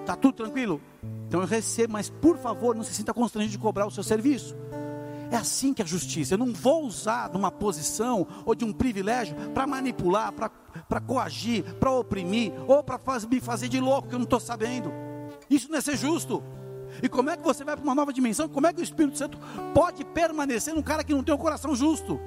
[0.00, 0.80] está tudo tranquilo?
[1.28, 4.56] Então eu recebo, mas por favor, não se sinta constrangido de cobrar o seu serviço.
[5.30, 6.34] É assim que é a justiça.
[6.34, 11.64] Eu não vou usar de uma posição ou de um privilégio para manipular, para coagir,
[11.74, 14.92] para oprimir, ou para me fazer de louco que eu não estou sabendo.
[15.50, 16.42] Isso não é ser justo.
[17.02, 18.48] E como é que você vai para uma nova dimensão?
[18.48, 19.38] Como é que o Espírito Santo
[19.74, 22.20] pode permanecer num cara que não tem o coração justo?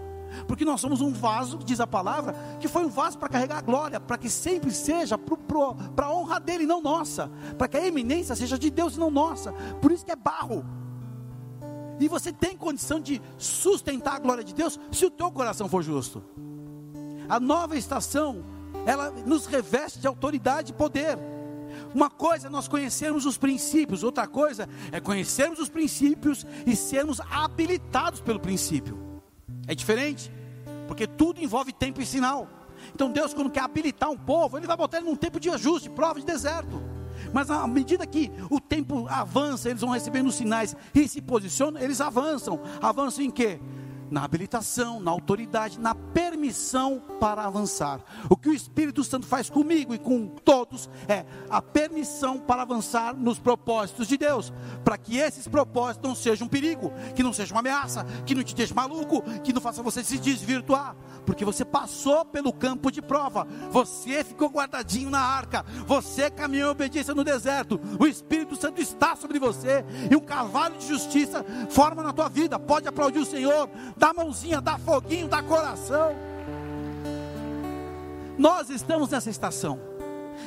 [0.47, 3.61] Porque nós somos um vaso, diz a palavra, que foi um vaso para carregar a
[3.61, 8.35] glória, para que sempre seja para a honra dele, não nossa, para que a eminência
[8.35, 9.51] seja de Deus e não nossa.
[9.81, 10.65] Por isso que é barro.
[11.99, 15.81] E você tem condição de sustentar a glória de Deus se o teu coração for
[15.81, 16.23] justo.
[17.27, 18.43] A nova estação,
[18.85, 21.17] ela nos reveste de autoridade e poder.
[21.93, 27.19] Uma coisa é nós conhecermos os princípios, outra coisa é conhecermos os princípios e sermos
[27.19, 29.06] habilitados pelo princípio.
[29.67, 30.31] É diferente,
[30.87, 32.47] porque tudo envolve tempo e sinal.
[32.93, 35.89] Então Deus, quando quer habilitar um povo, Ele vai botar ele num tempo de ajuste,
[35.89, 36.81] prova de deserto.
[37.33, 41.99] Mas à medida que o tempo avança, eles vão recebendo sinais e se posicionam, eles
[41.99, 42.59] avançam.
[42.81, 43.59] Avançam em quê?
[44.09, 47.99] Na habilitação, na autoridade, na permissão para avançar.
[48.29, 53.15] O que o Espírito Santo faz comigo e com todos é a permissão para avançar
[53.15, 57.55] nos propósitos de Deus, para que esses propósitos não sejam um perigo, que não sejam
[57.55, 60.95] uma ameaça, que não te deixe maluco, que não faça você se desvirtuar,
[61.27, 66.71] porque você passou pelo campo de prova, você ficou guardadinho na arca, você caminhou em
[66.71, 72.01] obediência no deserto, o Espírito Santo está sobre você e um cavalo de justiça forma
[72.01, 72.57] na tua vida.
[72.57, 76.15] Pode aplaudir o Senhor dá mãozinha, dá foguinho, dá coração.
[78.37, 79.79] Nós estamos nessa estação.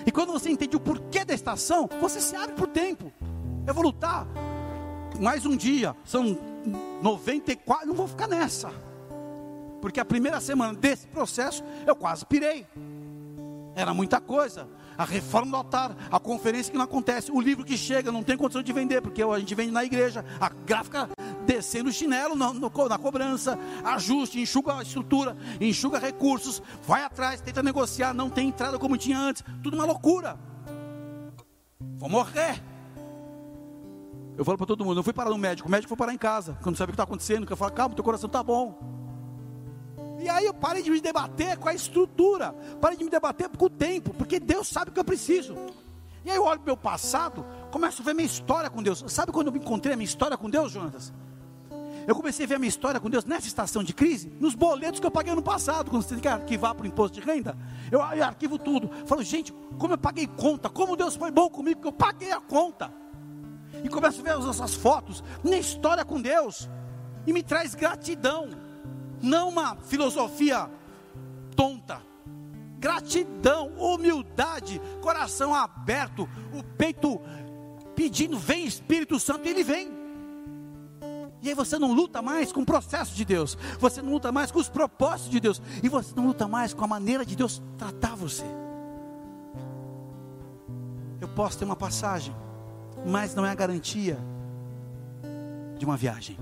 [0.07, 3.13] E quando você entende o porquê da estação, você se abre para o tempo.
[3.67, 4.27] Eu vou lutar
[5.19, 6.39] mais um dia, são
[7.03, 8.71] 94, não vou ficar nessa.
[9.81, 12.67] Porque a primeira semana desse processo eu quase pirei.
[13.75, 14.69] Era muita coisa.
[14.99, 18.37] A reforma do altar, a conferência que não acontece, o livro que chega, não tem
[18.37, 21.09] condição de vender, porque a gente vende na igreja, a gráfica
[21.47, 27.63] descendo o chinelo na, na cobrança, ajuste, enxuga a estrutura, enxuga recursos, vai atrás, tenta
[27.63, 30.39] negociar, não tem entrada como tinha antes, tudo uma loucura.
[31.97, 32.63] Vou morrer.
[34.37, 36.19] Eu falo para todo mundo, eu fui parar no médico, o médico foi parar em
[36.19, 38.79] casa, quando sabe o que está acontecendo, que eu falo, calma, teu coração está bom.
[40.21, 43.65] E aí eu parei de me debater com a estrutura, parei de me debater com
[43.65, 45.57] o tempo, porque Deus sabe o que eu preciso.
[46.25, 49.03] E aí eu olho para o meu passado, começo a ver minha história com Deus.
[49.09, 51.13] Sabe quando eu encontrei a minha história com Deus, Jonas?
[52.07, 55.01] Eu comecei a ver a minha história com Deus nessa estação de crise, nos boletos
[55.01, 57.57] que eu paguei no passado, quando você tem que arquivar para o imposto de renda.
[57.91, 58.91] Eu, arquivo tudo.
[59.07, 62.41] Falo, gente, como eu paguei conta, como Deus foi bom comigo, que eu paguei a
[62.41, 62.93] conta.
[63.83, 66.69] E começo a ver as nossas fotos, minha história com Deus,
[67.27, 68.49] e me traz gratidão,
[69.23, 70.71] não uma filosofia
[71.55, 72.01] tonta.
[72.79, 77.21] Gratidão, humildade, coração aberto, o peito
[77.95, 80.01] pedindo, vem Espírito Santo, e ele vem.
[81.43, 84.51] E aí você não luta mais com o processo de Deus, você não luta mais
[84.51, 87.63] com os propósitos de Deus, e você não luta mais com a maneira de Deus
[87.79, 88.45] tratar você.
[91.21, 92.35] Eu posso ter uma passagem,
[93.07, 94.19] mas não é a garantia
[95.79, 96.39] de uma viagem.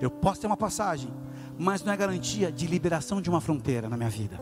[0.00, 1.12] Eu posso ter uma passagem,
[1.58, 4.40] mas não é garantia de liberação de uma fronteira na minha vida.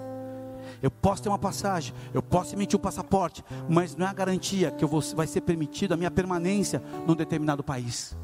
[0.82, 4.14] Eu posso ter uma passagem, eu posso emitir o um passaporte, mas não é a
[4.14, 8.16] garantia que eu vou, vai ser permitido a minha permanência num determinado país.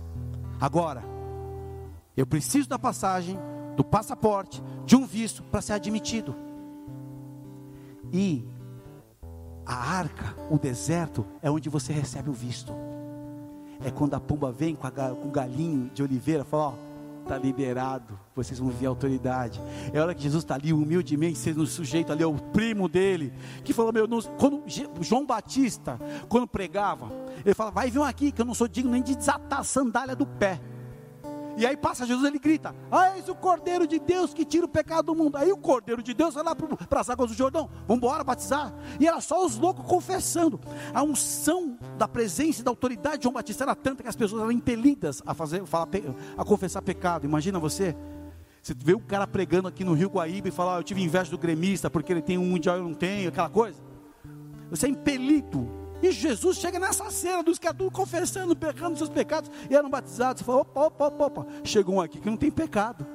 [0.60, 1.02] Agora,
[2.16, 3.38] eu preciso da passagem,
[3.76, 6.34] do passaporte, de um visto para ser admitido.
[8.10, 8.46] E
[9.66, 12.72] a arca, o deserto, é onde você recebe o visto.
[13.84, 16.72] É quando a pomba vem com, a, com o galinho de oliveira, fala: Ó,
[17.26, 19.60] está liberado, vocês vão ver a autoridade.
[19.92, 23.32] É hora que Jesus está ali, humildemente, sendo sujeito ali ao primo dele,
[23.64, 24.62] que falou: Meu, não, quando
[25.00, 27.10] João Batista, quando pregava,
[27.44, 30.14] ele fala: Vai, vir aqui, que eu não sou digno nem de desatar a sandália
[30.14, 30.60] do pé.
[31.56, 34.68] E aí passa Jesus, ele grita: Ah, eis o Cordeiro de Deus que tira o
[34.68, 35.36] pecado do mundo.
[35.36, 38.74] Aí o Cordeiro de Deus vai lá para as águas do Jordão, vamos embora batizar.
[39.00, 40.60] E era só os loucos confessando.
[40.92, 44.42] A unção da presença e da autoridade de João Batista era tanta que as pessoas
[44.42, 45.62] eram impelidas a fazer,
[46.36, 47.24] a confessar pecado.
[47.24, 47.96] Imagina você.
[48.62, 51.30] Você vê o cara pregando aqui no Rio Guaíba e fala: ah, Eu tive inveja
[51.30, 53.80] do gremista porque ele tem um mundial e eu não tenho, aquela coisa.
[54.68, 55.85] você é impelido.
[56.02, 60.40] E Jesus chega nessa cena dos caras confessando, pecando seus pecados, e eram batizados.
[60.40, 61.46] Você fala, opa, opa, opa, opa.
[61.64, 63.06] Chegou um aqui que não tem pecado.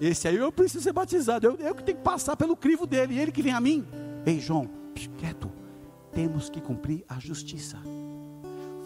[0.00, 1.46] Esse aí eu preciso ser batizado.
[1.46, 3.14] Eu, eu que tenho que passar pelo crivo dele.
[3.14, 3.86] E ele que vem a mim.
[4.24, 4.68] Ei, João,
[5.18, 5.50] quieto.
[6.12, 7.78] Temos que cumprir a justiça.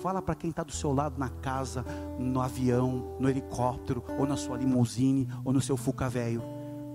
[0.02, 1.85] Fala para quem está do seu lado na casa,
[2.18, 6.42] no avião, no helicóptero, ou na sua limusine, ou no seu fuca velho.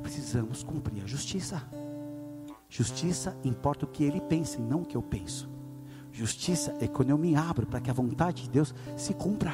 [0.01, 1.63] Precisamos cumprir a justiça.
[2.69, 5.49] Justiça importa o que ele pensa e não o que eu penso.
[6.17, 9.53] Justiça é quando eu me abro para que a vontade de Deus se cumpra.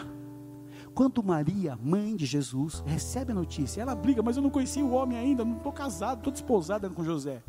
[0.95, 4.91] Quando Maria, mãe de Jesus, recebe a notícia, ela briga, mas eu não conheci o
[4.91, 7.43] homem ainda, não estou casado, estou desposada com José.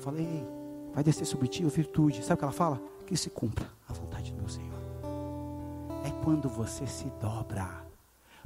[0.00, 0.44] Falei,
[0.92, 2.24] vai descer sobre ti a virtude.
[2.24, 2.82] Sabe o que ela fala?
[3.06, 4.80] Que se cumpra a vontade do meu Senhor.
[6.04, 7.86] É quando você se dobra.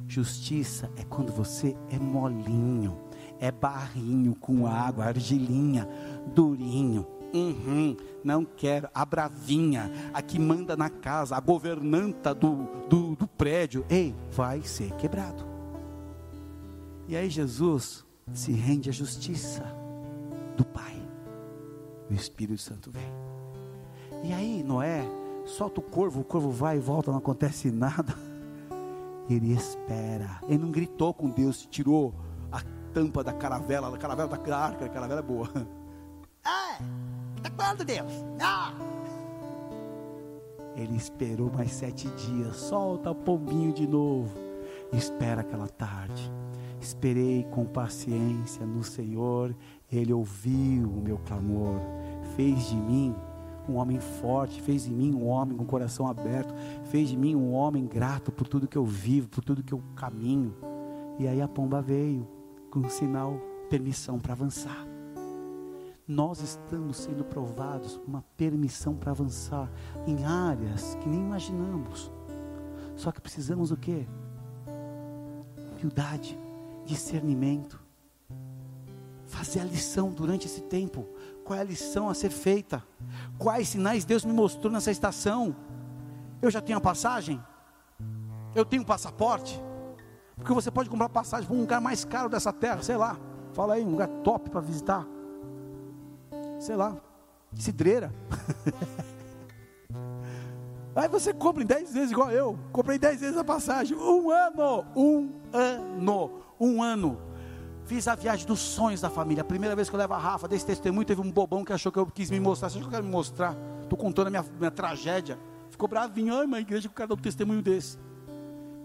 [0.07, 2.99] Justiça é quando você é molinho,
[3.41, 5.89] é barrinho com água, argilinha,
[6.35, 7.07] durinho.
[7.33, 8.89] Uhum, não quero.
[8.95, 13.85] A bravinha, a que manda na casa, a governanta do, do, do prédio.
[13.89, 15.45] Ei, vai ser quebrado.
[17.09, 19.65] E aí Jesus se rende à justiça
[20.57, 21.01] do Pai.
[22.11, 23.11] O Espírito Santo vem.
[24.23, 25.05] E aí Noé
[25.47, 28.15] solta o corvo, o corvo vai e volta, não acontece nada.
[29.29, 30.41] Ele espera.
[30.49, 32.15] Ele não gritou com Deus, tirou
[32.51, 32.61] a
[32.93, 35.49] tampa da caravela, da caravela da arca, a caravela é boa.
[37.43, 38.25] Até quando, Deus?
[38.41, 38.73] Ah!
[40.77, 42.55] Ele esperou mais sete dias.
[42.55, 44.31] Solta pombinho de novo.
[44.93, 46.33] Espera aquela tarde.
[46.81, 49.57] Esperei com paciência no Senhor.
[49.91, 51.81] Ele ouviu o meu clamor.
[52.37, 53.13] Fez de mim
[53.69, 56.53] um homem forte, fez de mim um homem com o coração aberto,
[56.85, 59.83] fez de mim um homem grato por tudo que eu vivo, por tudo que eu
[59.95, 60.55] caminho.
[61.19, 62.27] E aí a pomba veio
[62.71, 64.92] com um sinal, permissão para avançar
[66.07, 69.71] nós estamos sendo provados uma permissão para avançar
[70.07, 72.11] em áreas que nem imaginamos.
[72.97, 74.07] Só que precisamos o quê?
[75.73, 76.39] Humildade,
[76.85, 77.81] discernimento.
[79.27, 81.07] Fazer a lição durante esse tempo.
[81.45, 82.83] Qual é a lição a ser feita?
[83.39, 85.57] Quais sinais Deus me mostrou nessa estação?
[86.41, 87.43] Eu já tenho a passagem?
[88.55, 89.63] Eu tenho um passaporte?
[90.37, 93.17] Porque você pode comprar passagem para um lugar mais caro dessa terra, sei lá.
[93.53, 95.07] Fala aí, um lugar top para visitar
[96.63, 96.97] sei lá,
[97.55, 98.15] cidreira.
[100.95, 102.59] Aí você compra em 10 vezes igual eu.
[102.71, 103.97] Comprei 10 vezes a passagem.
[103.97, 104.85] Um ano.
[104.95, 106.31] Um ano.
[106.61, 107.19] Um ano.
[107.85, 109.41] Fiz a viagem dos sonhos da família.
[109.41, 111.91] A primeira vez que eu levo a Rafa desse testemunho, teve um bobão que achou
[111.91, 112.69] que eu quis me mostrar.
[112.69, 113.57] Você acha que eu quero me mostrar?
[113.83, 115.39] Estou contando a minha, minha tragédia.
[115.71, 116.35] Ficou bravinho.
[116.35, 117.99] Ai, uma igreja que o cara dá um testemunho desse.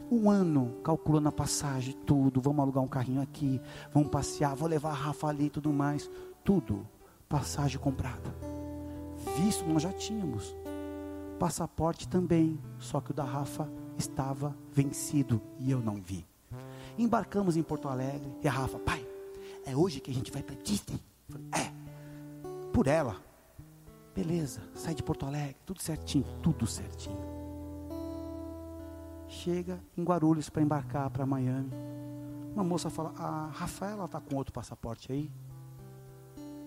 [0.09, 2.41] Um ano calculando a passagem, tudo.
[2.41, 3.61] Vamos alugar um carrinho aqui.
[3.93, 4.55] Vamos passear.
[4.55, 6.09] Vou levar a Rafa ali e tudo mais.
[6.43, 6.87] Tudo
[7.27, 8.33] passagem comprada.
[9.37, 10.55] Visto nós já tínhamos.
[11.39, 16.25] Passaporte também, só que o da Rafa estava vencido e eu não vi.
[16.97, 19.05] Embarcamos em Porto Alegre e a Rafa, pai,
[19.65, 20.99] é hoje que a gente vai para Disney?
[21.29, 21.71] Falei, é,
[22.73, 23.17] por ela.
[24.15, 27.19] Beleza, sai de Porto Alegre, tudo certinho, tudo certinho.
[29.27, 31.69] Chega em Guarulhos para embarcar para Miami.
[32.53, 35.29] Uma moça fala: A Rafaela está com outro passaporte aí?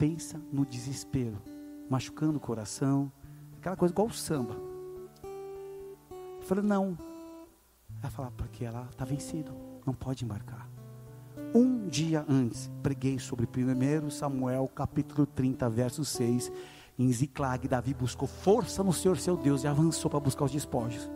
[0.01, 1.37] Pensa no desespero,
[1.91, 3.13] machucando o coração,
[3.59, 4.57] aquela coisa igual o samba.
[5.23, 6.97] Eu falei, não.
[8.01, 9.53] Ela fala, porque ela está vencida,
[9.85, 10.67] não pode embarcar.
[11.55, 16.51] Um dia antes, preguei sobre 1 Samuel, capítulo 30, verso 6.
[16.99, 21.11] Em Ziclag, Davi buscou força no Senhor seu Deus e avançou para buscar os despojos.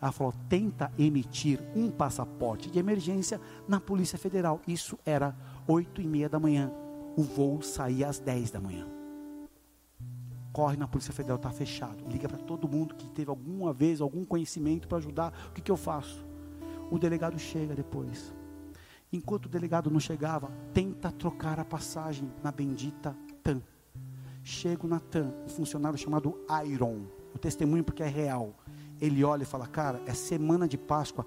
[0.00, 4.60] Ela falou: tenta emitir um passaporte de emergência na Polícia Federal.
[4.68, 5.34] Isso era
[5.66, 6.70] oito e meia da manhã
[7.16, 8.86] o voo saía às 10 da manhã.
[10.52, 12.04] Corre na Polícia Federal, está fechado.
[12.08, 15.32] Liga para todo mundo que teve alguma vez algum conhecimento para ajudar.
[15.48, 16.24] O que, que eu faço?
[16.90, 18.32] O delegado chega depois.
[19.12, 23.62] Enquanto o delegado não chegava, tenta trocar a passagem na bendita TAM.
[24.42, 27.02] Chego na TAM, um funcionário chamado Iron.
[27.34, 28.54] O testemunho porque é real.
[29.00, 31.26] Ele olha e fala: Cara, é semana de Páscoa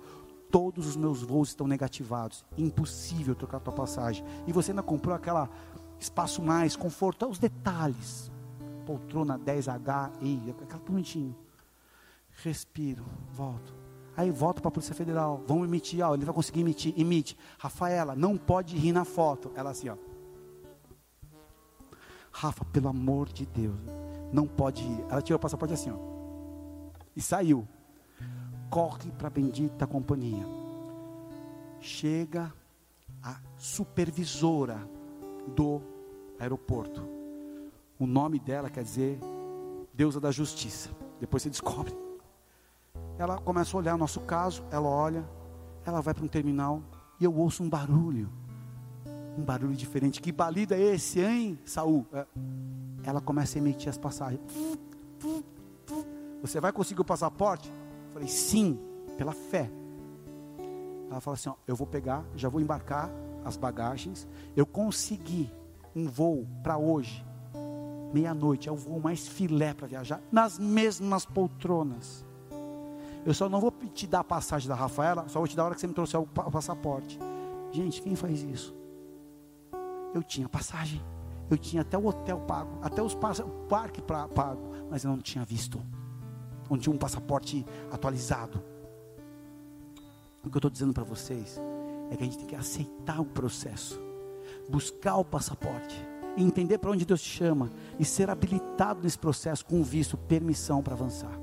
[0.51, 2.43] todos os meus voos estão negativados.
[2.57, 4.25] Impossível trocar a tua passagem.
[4.47, 5.49] E você ainda comprou aquela
[5.99, 8.31] espaço mais, conforto, os detalhes.
[8.85, 11.35] Poltrona 10H, e aquela bonitinho.
[12.41, 13.73] Respiro, volto.
[14.17, 15.43] Aí volto para a Polícia Federal.
[15.47, 16.93] Vamos emitir, ó, ele vai conseguir emitir.
[16.99, 17.37] Emite.
[17.57, 19.51] Rafaela, não pode rir na foto.
[19.55, 19.95] Ela assim, ó.
[22.31, 23.79] Rafa, pelo amor de Deus,
[24.31, 25.05] não pode rir.
[25.09, 25.97] Ela tirou o passaporte assim, ó.
[27.15, 27.67] E saiu.
[28.69, 30.45] Corre para a bendita companhia.
[31.79, 32.53] Chega
[33.23, 34.85] a supervisora
[35.49, 35.81] do
[36.39, 37.01] aeroporto.
[37.99, 39.19] O nome dela quer dizer
[39.93, 40.89] deusa da justiça.
[41.19, 41.93] Depois você descobre.
[43.17, 45.27] Ela começa a olhar o nosso caso, ela olha,
[45.85, 46.81] ela vai para um terminal
[47.19, 48.29] e eu ouço um barulho.
[49.37, 50.21] Um barulho diferente.
[50.21, 52.05] Que balido é esse, hein, Saul?
[52.13, 52.25] É.
[53.03, 54.41] Ela começa a emitir as passagens.
[56.41, 57.69] Você vai conseguir o passaporte?
[57.69, 58.79] Eu falei, sim,
[59.17, 59.69] pela fé.
[61.09, 63.09] Ela fala assim: ó, eu vou pegar, já vou embarcar
[63.43, 64.27] as bagagens.
[64.55, 65.51] Eu consegui
[65.95, 67.25] um voo para hoje,
[68.13, 68.69] meia-noite.
[68.69, 72.25] É o voo mais filé para viajar, nas mesmas poltronas.
[73.25, 75.65] Eu só não vou te dar a passagem da Rafaela, só vou te dar a
[75.65, 77.19] hora que você me trouxer o passaporte.
[77.71, 78.75] Gente, quem faz isso?
[80.13, 81.01] Eu tinha passagem,
[81.49, 85.19] eu tinha até o hotel pago, até os o parque pra, pago, mas eu não
[85.19, 85.79] tinha visto.
[86.69, 88.63] Não tinha um passaporte atualizado.
[90.43, 91.59] O que eu estou dizendo para vocês
[92.09, 93.99] é que a gente tem que aceitar o processo,
[94.67, 95.95] buscar o passaporte,
[96.37, 100.93] entender para onde Deus te chama e ser habilitado nesse processo com visto, permissão para
[100.93, 101.39] avançar.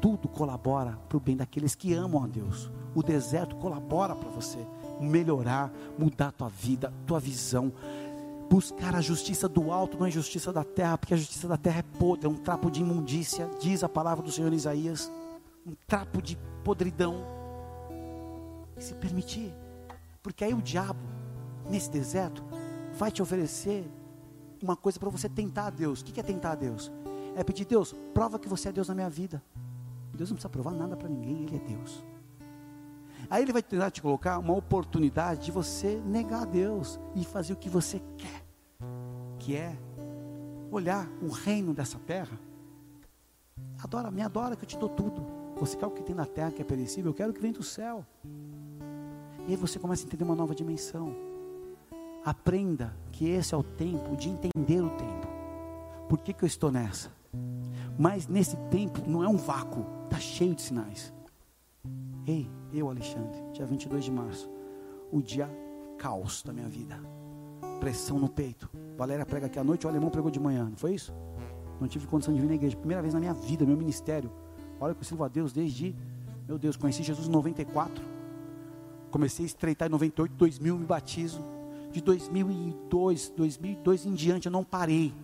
[0.00, 2.70] Tudo colabora para o bem daqueles que amam a Deus.
[2.94, 4.58] O deserto colabora para você
[5.00, 7.72] melhorar, mudar a tua vida, tua visão.
[8.50, 11.78] Buscar a justiça do alto, não a justiça da terra, porque a justiça da terra
[11.78, 15.10] é podre, é um trapo de imundícia, diz a palavra do Senhor Isaías,
[15.66, 17.43] um trapo de podridão
[18.78, 19.54] se permitir.
[20.22, 21.00] Porque aí o diabo,
[21.68, 22.42] nesse deserto,
[22.92, 23.90] vai te oferecer
[24.62, 26.00] uma coisa para você tentar a Deus.
[26.00, 26.90] O que é tentar a Deus?
[27.36, 29.42] É pedir, Deus, prova que você é Deus na minha vida.
[30.14, 32.04] Deus não precisa provar nada para ninguém, Ele é Deus.
[33.28, 37.52] Aí Ele vai tentar te colocar uma oportunidade de você negar a Deus e fazer
[37.52, 38.44] o que você quer,
[39.38, 39.76] que é
[40.70, 42.38] olhar o reino dessa terra.
[43.82, 45.24] Adora, me adora que eu te dou tudo.
[45.56, 47.10] Você quer o que tem na terra que é perecível?
[47.10, 48.04] Eu quero o que vem do céu.
[49.46, 51.14] E aí você começa a entender uma nova dimensão.
[52.24, 55.28] Aprenda que esse é o tempo de entender o tempo.
[56.08, 57.10] Por que, que eu estou nessa?
[57.98, 61.12] Mas nesse tempo não é um vácuo, está cheio de sinais.
[62.26, 64.50] Ei, eu, Alexandre, dia 22 de março,
[65.12, 65.48] o dia
[65.98, 66.98] caos da minha vida.
[67.80, 68.70] Pressão no peito.
[68.96, 71.12] Valéria prega aqui à noite, o alemão pregou de manhã, não foi isso?
[71.78, 72.76] Não tive condição de vir na igreja.
[72.76, 74.32] Primeira vez na minha vida, meu ministério.
[74.80, 75.94] Olha que eu sirvo a Deus desde,
[76.48, 78.13] meu Deus, conheci Jesus em 94.
[79.14, 81.40] Comecei a estreitar em 98, 2000 me batizo.
[81.92, 85.14] De 2002, 2002 em diante eu não parei.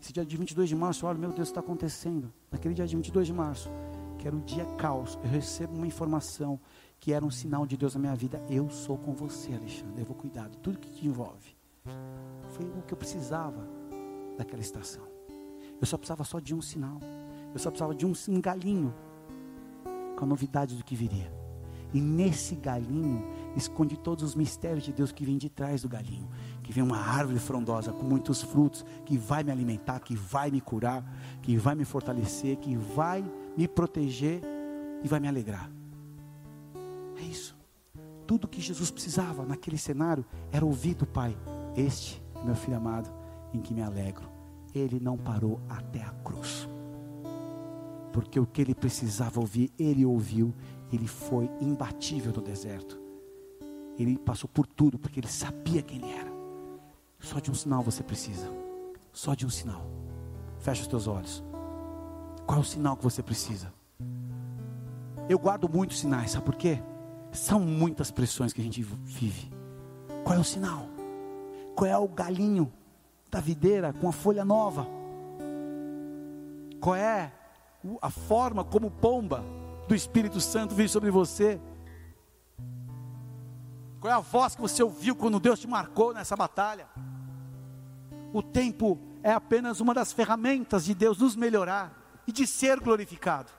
[0.00, 2.32] Esse dia de 22 de março, olha, meu Deus, está acontecendo.
[2.48, 3.68] Naquele dia de 22 de março,
[4.20, 6.60] que era o dia caos, eu recebo uma informação
[7.00, 8.40] que era um sinal de Deus na minha vida.
[8.48, 10.02] Eu sou com você, Alexandre.
[10.02, 11.56] Eu vou cuidar de tudo que te envolve.
[12.52, 13.68] Foi o que eu precisava
[14.38, 15.02] daquela estação.
[15.80, 17.00] Eu só precisava só de um sinal.
[17.52, 18.94] Eu só precisava de um, um galinho
[20.16, 21.41] com a novidade do que viria.
[21.92, 23.24] E nesse galinho
[23.56, 26.28] esconde todos os mistérios de Deus que vem de trás do galinho.
[26.62, 30.60] Que vem uma árvore frondosa com muitos frutos, que vai me alimentar, que vai me
[30.60, 31.04] curar,
[31.42, 33.24] que vai me fortalecer, que vai
[33.56, 34.42] me proteger
[35.02, 35.70] e vai me alegrar.
[37.18, 37.56] É isso.
[38.26, 41.36] Tudo que Jesus precisava naquele cenário era ouvir do Pai:
[41.76, 43.12] Este é meu filho amado,
[43.52, 44.30] em que me alegro.
[44.74, 46.68] Ele não parou até a cruz.
[48.12, 50.54] Porque o que ele precisava ouvir, ele ouviu
[50.92, 53.00] ele foi imbatível no deserto.
[53.98, 56.30] Ele passou por tudo porque ele sabia quem ele era.
[57.18, 58.48] Só de um sinal você precisa.
[59.12, 59.86] Só de um sinal.
[60.58, 61.42] Fecha os teus olhos.
[62.46, 63.72] Qual é o sinal que você precisa?
[65.28, 66.82] Eu guardo muitos sinais, sabe por quê?
[67.30, 69.50] São muitas pressões que a gente vive.
[70.24, 70.86] Qual é o sinal?
[71.74, 72.70] Qual é o galinho
[73.30, 74.86] da videira com a folha nova?
[76.80, 77.32] Qual é
[78.00, 79.42] a forma como pomba
[79.88, 81.60] do Espírito Santo vir sobre você?
[84.00, 86.88] Qual é a voz que você ouviu quando Deus te marcou nessa batalha?
[88.32, 93.50] O tempo é apenas uma das ferramentas de Deus nos melhorar e de ser glorificado.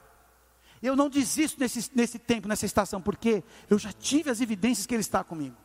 [0.81, 4.93] Eu não desisto nesse, nesse tempo, nessa estação, porque eu já tive as evidências que
[4.93, 5.55] Ele está comigo.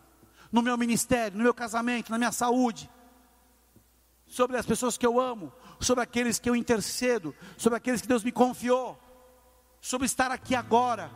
[0.53, 2.89] No meu ministério, no meu casamento, na minha saúde,
[4.29, 8.23] sobre as pessoas que eu amo, sobre aqueles que eu intercedo, sobre aqueles que Deus
[8.23, 8.97] me confiou
[9.81, 11.11] sobre estar aqui agora.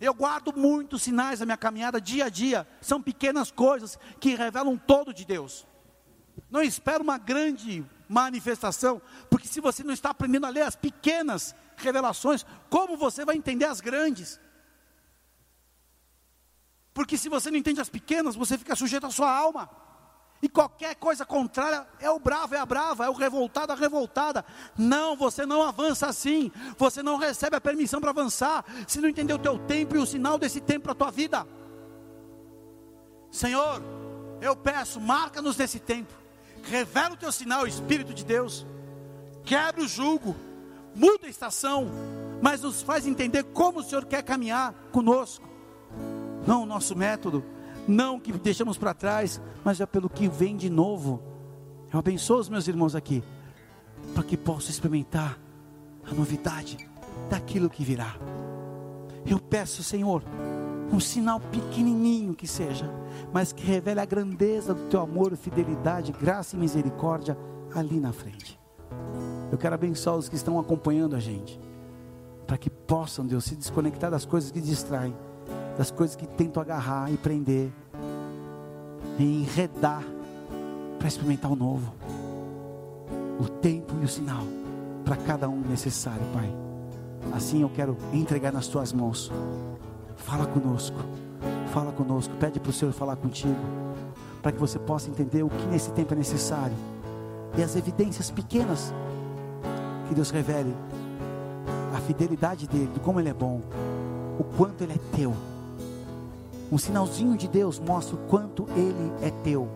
[0.00, 4.76] Eu guardo muitos sinais da minha caminhada dia a dia, são pequenas coisas que revelam
[4.76, 5.66] todo de Deus.
[6.50, 9.00] Não espero uma grande manifestação,
[9.30, 13.64] porque se você não está aprendendo a ler as pequenas revelações, como você vai entender
[13.64, 14.40] as grandes?
[16.92, 19.68] Porque se você não entende as pequenas, você fica sujeito à sua alma.
[20.44, 24.44] E qualquer coisa contrária é o bravo, é a brava, é o revoltado, a revoltada.
[24.76, 26.52] Não, você não avança assim.
[26.76, 28.62] Você não recebe a permissão para avançar.
[28.86, 31.46] Se não entender o teu tempo e o sinal desse tempo para a tua vida.
[33.30, 33.82] Senhor,
[34.38, 36.12] eu peço, marca-nos nesse tempo.
[36.64, 38.66] Revela o teu sinal, Espírito de Deus.
[39.44, 40.36] Quebra o jugo,
[40.94, 41.88] muda a estação,
[42.42, 45.48] mas nos faz entender como o Senhor quer caminhar conosco.
[46.46, 47.42] Não o nosso método,
[47.86, 51.22] não que deixamos para trás, mas é pelo que vem de novo.
[51.92, 53.22] Eu abençoo os meus irmãos aqui,
[54.14, 55.38] para que possam experimentar
[56.04, 56.78] a novidade
[57.30, 58.16] daquilo que virá.
[59.26, 60.22] Eu peço, Senhor,
[60.92, 62.90] um sinal pequenininho que seja,
[63.32, 67.36] mas que revele a grandeza do teu amor, fidelidade, graça e misericórdia
[67.74, 68.58] ali na frente.
[69.50, 71.60] Eu quero abençoar os que estão acompanhando a gente,
[72.46, 75.14] para que possam, Deus, se desconectar das coisas que distraem,
[75.76, 77.70] das coisas que tentam agarrar e prender,
[79.18, 80.02] e enredar,
[80.98, 81.92] para experimentar o novo,
[83.38, 84.44] o tempo e o sinal,
[85.04, 86.50] para cada um necessário, Pai.
[87.32, 89.30] Assim eu quero entregar nas tuas mãos.
[90.16, 90.96] Fala conosco,
[91.72, 93.56] fala conosco, pede para o Senhor falar contigo,
[94.40, 96.76] para que você possa entender o que nesse tempo é necessário.
[97.56, 98.92] E as evidências pequenas
[100.08, 100.74] que Deus revele,
[101.94, 103.60] a fidelidade dele, de como ele é bom,
[104.38, 105.34] o quanto ele é teu.
[106.72, 109.68] Um sinalzinho de Deus mostra o quanto ele é teu,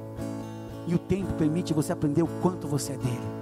[0.86, 3.37] e o tempo permite você aprender o quanto você é dele.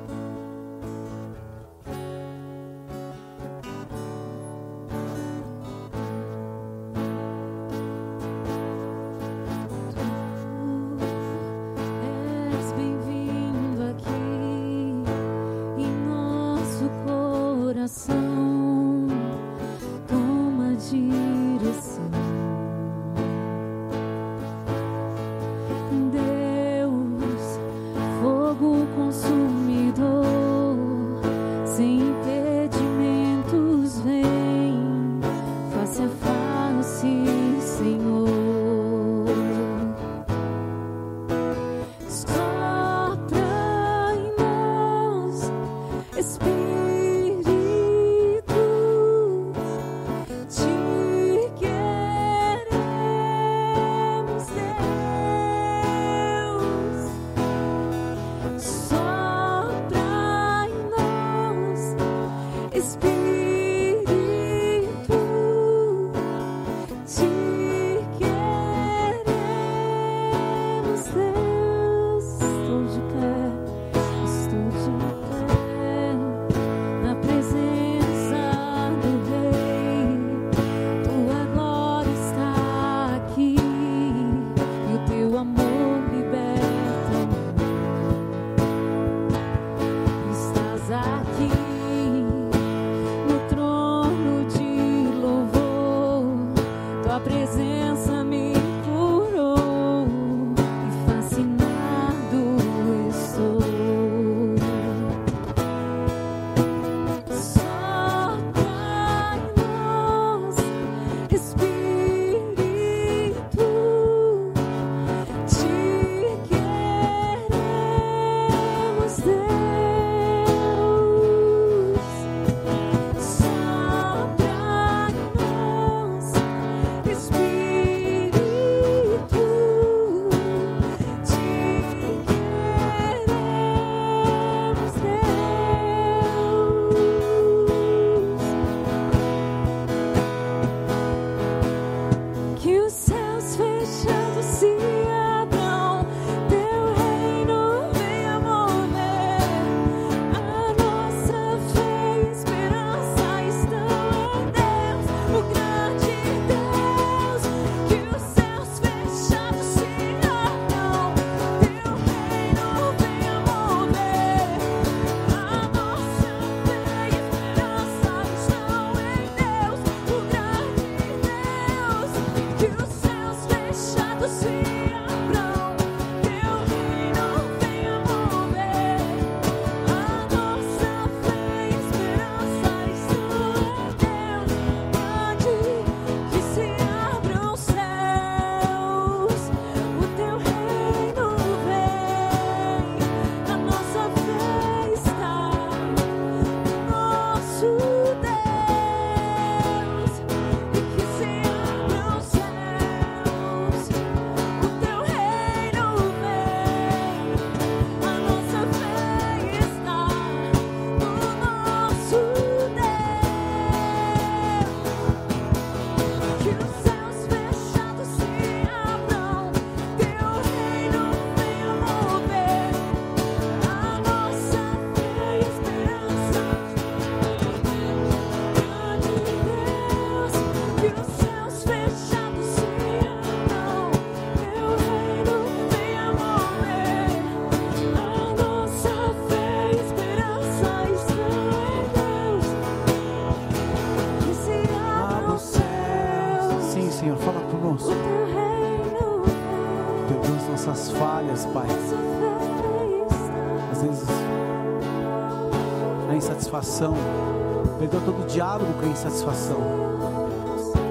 [258.37, 259.57] Diálogo com a insatisfação.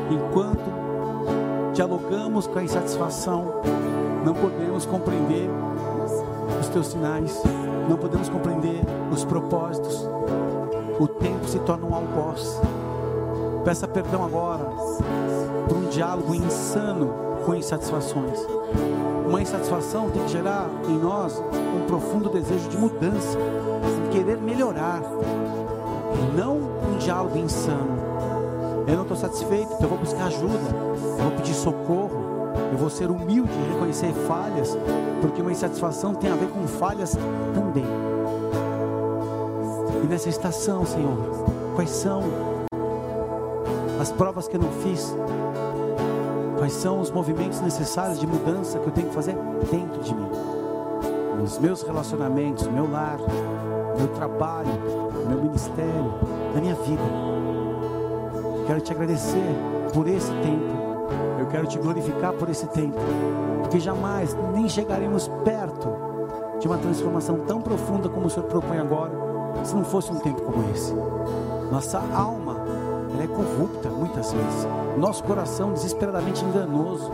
[0.09, 0.65] Enquanto
[1.75, 3.61] dialogamos com a insatisfação,
[4.25, 5.47] não podemos compreender
[6.59, 7.39] os teus sinais,
[7.87, 8.81] não podemos compreender
[9.11, 10.09] os propósitos.
[10.99, 12.59] O tempo se torna um algoz.
[13.63, 14.65] Peça perdão agora
[15.67, 17.13] por um diálogo insano
[17.45, 18.39] com insatisfações.
[19.27, 23.37] Uma insatisfação tem que gerar em nós um profundo desejo de mudança,
[27.05, 28.03] diálogo insano.
[28.87, 32.89] Eu não estou satisfeito, então eu vou buscar ajuda, eu vou pedir socorro, eu vou
[32.89, 34.75] ser humilde e reconhecer falhas,
[35.21, 37.15] porque uma insatisfação tem a ver com falhas
[37.53, 37.85] também.
[40.03, 41.17] E nessa estação, Senhor,
[41.75, 42.23] quais são
[43.99, 45.15] as provas que eu não fiz?
[46.57, 49.35] Quais são os movimentos necessários de mudança que eu tenho que fazer
[49.71, 50.29] dentro de mim?
[51.39, 53.17] Nos meus relacionamentos, meu lar,
[53.97, 54.69] meu trabalho,
[55.27, 56.13] meu ministério,
[56.55, 57.03] na minha vida.
[58.65, 59.45] Quero te agradecer
[59.93, 60.75] por esse tempo
[61.45, 62.97] eu quero te glorificar por esse tempo,
[63.61, 65.87] porque jamais nem chegaremos perto
[66.59, 69.11] de uma transformação tão profunda como o Senhor propõe agora,
[69.63, 70.91] se não fosse um tempo como esse.
[71.71, 72.57] Nossa alma,
[73.13, 74.67] ela é corrupta muitas vezes.
[74.97, 77.11] Nosso coração desesperadamente enganoso.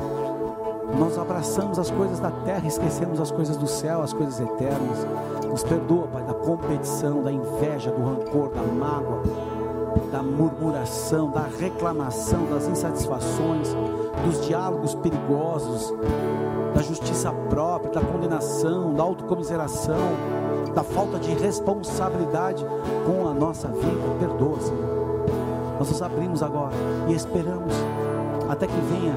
[0.98, 5.06] Nós abraçamos as coisas da terra, esquecemos as coisas do céu, as coisas eternas.
[5.50, 9.22] Nos perdoa, Pai, competição, da inveja, do rancor, da mágoa,
[10.12, 13.76] da murmuração, da reclamação, das insatisfações
[14.26, 15.94] dos diálogos perigosos,
[16.76, 19.96] da justiça própria, da condenação, da autocomiseração,
[20.74, 22.66] da falta de responsabilidade
[23.06, 24.16] com a nossa vida.
[24.20, 25.02] Perdoa, Senhor.
[25.80, 26.76] Nós nos abrimos agora
[27.08, 27.74] e esperamos
[28.48, 29.16] até que venha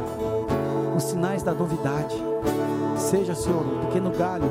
[0.96, 2.16] os sinais da novidade.
[2.96, 4.46] Seja, Senhor, um pequeno galho,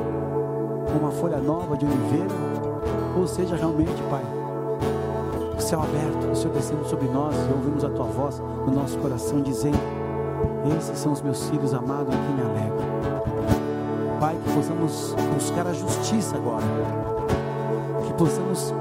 [1.00, 2.63] uma folha nova de oliveira,
[3.16, 4.22] ou seja, realmente, Pai,
[5.56, 8.98] o céu aberto, o Senhor descendo sobre nós e ouvimos a Tua voz no nosso
[8.98, 9.78] coração dizendo
[10.76, 12.76] esses são os meus filhos amados em quem me alegro.
[14.18, 16.64] Pai, que possamos buscar a justiça agora.
[18.06, 18.72] Que possamos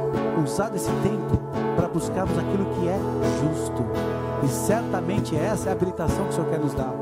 [0.41, 1.37] usar desse tempo
[1.75, 2.99] para buscarmos aquilo que é
[3.41, 3.83] justo.
[4.43, 6.93] E certamente essa é a habilitação que o Senhor quer nos dar.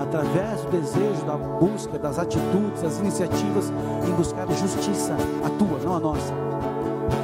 [0.00, 3.70] Através do desejo, da busca, das atitudes, das iniciativas
[4.06, 5.14] em buscar justiça,
[5.44, 6.32] a tua, não a nossa.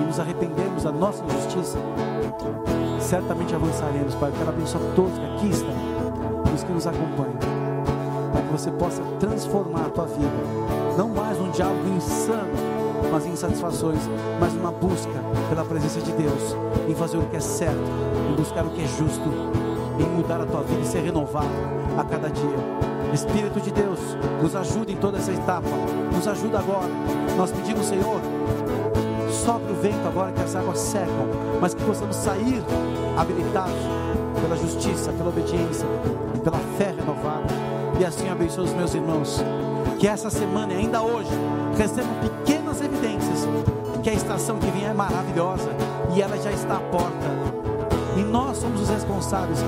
[0.01, 1.79] E nos arrependermos da nossa injustiça,
[3.01, 4.31] certamente avançaremos, Pai.
[4.31, 5.89] Eu quero abençoar todos que aqui estão
[6.69, 7.39] que nos acompanham,
[8.33, 10.31] para que você possa transformar a tua vida,
[10.97, 12.51] não mais um diálogo insano
[13.09, 14.01] com as insatisfações,
[14.39, 15.19] mas uma busca
[15.49, 17.81] pela presença de Deus, em fazer o que é certo,
[18.31, 19.31] em buscar o que é justo,
[19.99, 21.49] em mudar a tua vida e ser renovado
[21.97, 22.79] a cada dia.
[23.15, 23.99] Espírito de Deus,
[24.43, 25.71] nos ajude em toda essa etapa,
[26.13, 26.91] nos ajuda agora.
[27.37, 28.21] Nós pedimos, Senhor,
[29.81, 31.29] vento agora que as águas secam,
[31.61, 32.63] mas que possamos sair
[33.17, 33.77] habilitados
[34.41, 35.87] pela justiça, pela obediência,
[36.43, 37.47] pela fé renovada.
[37.99, 39.43] E assim abençoe os meus irmãos.
[39.99, 41.31] Que essa semana e ainda hoje
[41.77, 43.47] recebam pequenas evidências
[44.03, 45.71] que a estação que vem é maravilhosa
[46.15, 47.27] e ela já está à porta.
[48.17, 49.59] E nós somos os responsáveis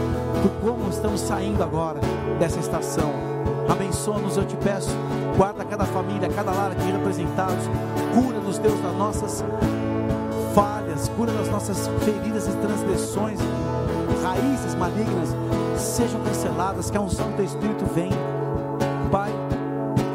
[0.42, 2.00] por como estamos saindo agora
[2.38, 3.12] dessa estação.
[3.68, 4.90] Abençoa-nos, eu te peço.
[5.36, 7.64] Guarda cada família, cada lar aqui representados.
[8.14, 9.44] Cura-nos, Deus, das nossas
[11.08, 13.38] Cura das nossas feridas e transgressões
[14.22, 15.28] raízes malignas
[15.76, 18.16] sejam canceladas, que a unção do Espírito venha.
[19.10, 19.32] Pai,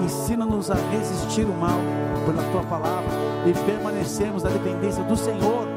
[0.03, 1.79] ensina-nos a resistir o mal
[2.25, 3.09] pela tua palavra
[3.45, 5.67] e permanecermos na dependência do Senhor,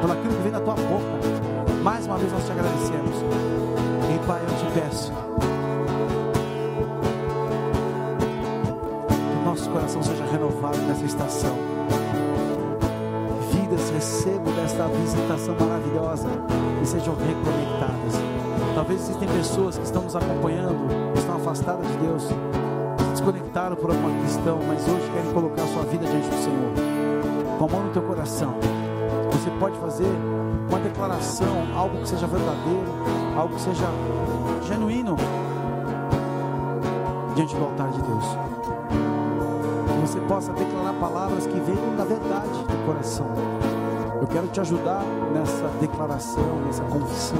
[0.00, 1.82] por aquilo que vem da tua boca.
[1.82, 3.16] Mais uma vez nós te agradecemos.
[4.14, 5.55] E Pai, eu te peço.
[15.06, 16.28] Visitação maravilhosa
[16.82, 18.14] e sejam reconectadas.
[18.74, 22.24] Talvez existem pessoas que estão nos acompanhando, que estão afastadas de Deus,
[23.12, 27.58] desconectaram por alguma questão, mas hoje querem colocar sua vida diante do Senhor.
[27.58, 28.54] Com a mão no teu coração,
[29.32, 30.10] você pode fazer
[30.68, 32.92] uma declaração, algo que seja verdadeiro,
[33.36, 33.86] algo que seja
[34.66, 35.16] genuíno
[37.36, 38.24] diante do altar de Deus.
[39.86, 43.26] Que você possa declarar palavras que venham da verdade do coração.
[44.26, 47.38] Eu quero te ajudar nessa declaração, nessa confissão,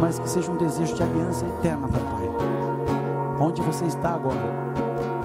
[0.00, 2.30] mas que seja um desejo de aliança eterna, papai.
[3.38, 4.40] Onde você está agora,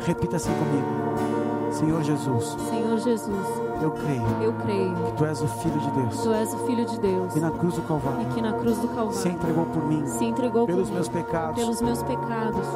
[0.06, 2.58] repita assim comigo: Senhor Jesus.
[2.70, 3.48] Senhor Jesus.
[3.82, 4.24] Eu creio.
[4.42, 4.96] Eu creio.
[4.96, 6.22] Que tu és o filho de Deus.
[6.22, 7.36] Tu és o filho de Deus.
[7.36, 8.22] E na cruz do Calvário.
[8.22, 9.14] E que na cruz do Calvário.
[9.14, 10.06] Se entregou por mim.
[10.06, 11.56] Se entregou pelos meus pecados.
[11.56, 12.68] Pelos meus pecados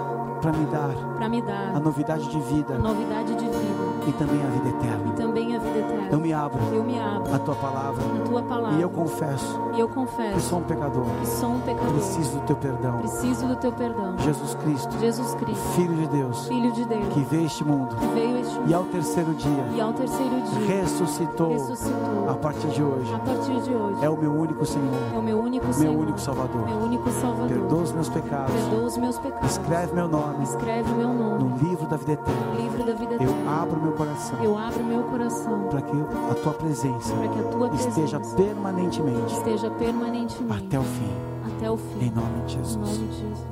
[0.42, 4.12] para me dar para me dar a novidade de vida a novidade de vida e
[4.14, 5.14] também a vida e eterna.
[5.14, 6.04] também a vida eterna.
[6.04, 6.10] Me
[6.46, 9.88] abro Eu me abro à tua palavra na tua palavra e eu confesso e eu
[9.88, 11.06] que confesso sou um pecador.
[11.22, 11.94] que sou um pecador.
[11.94, 12.98] Preciso do teu perdão.
[13.00, 14.18] Preciso do teu perdão.
[14.20, 17.96] Jesus Cristo, Jesus Cristo, Filho de Deus, Filho de Deus, que veio a este mundo
[17.96, 22.30] que veio a este e mundo ao terceiro dia e ao terceiro dia ressuscitou ressuscitou.
[22.30, 23.14] a partir de hoje.
[23.14, 25.96] A partir de hoje É o meu único Senhor, é o meu único meu Senhor,
[26.02, 26.66] único Salvador.
[26.68, 27.48] meu único Salvador.
[27.48, 28.54] Perdoa os meus pecados.
[28.54, 29.52] Perdoa os meus pecados.
[29.52, 32.46] Escreve meu nome Escreve meu nome no livro da vida eterna.
[32.54, 33.62] no livro da vida Eu eterna.
[33.62, 35.96] abro meu coração Eu abro meu coração para que
[36.30, 41.12] a tua presença a tua esteja presença permanentemente esteja permanentemente até o fim.
[41.56, 42.12] até o Em fim.
[42.12, 42.76] nome de Em Jesus.
[42.98, 43.48] nome de Jesus.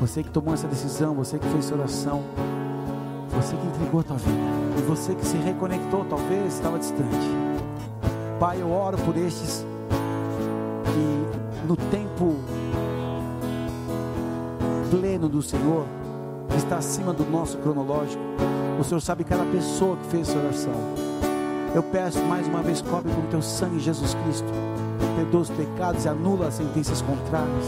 [0.00, 2.22] Você que tomou essa decisão, você que fez essa oração,
[3.34, 4.36] você que entregou a tua vida,
[4.78, 7.30] e você que se reconectou, talvez estava distante.
[8.38, 9.64] Pai, eu oro por estes
[10.84, 12.34] que no tempo
[14.90, 15.84] pleno do Senhor,
[16.50, 18.22] que está acima do nosso cronológico,
[18.78, 20.74] o Senhor sabe cada pessoa que fez essa oração.
[21.76, 24.48] Eu peço mais uma vez, cobre com teu sangue Jesus Cristo,
[25.14, 27.66] perdoa os pecados e anula as sentenças contrárias.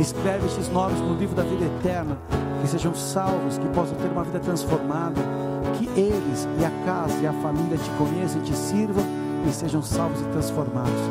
[0.00, 2.16] Escreve estes nomes no livro da vida eterna,
[2.62, 5.20] que sejam salvos, que possam ter uma vida transformada,
[5.76, 9.04] que eles e a casa e a família te conheçam e te sirvam
[9.46, 11.02] e sejam salvos e transformados.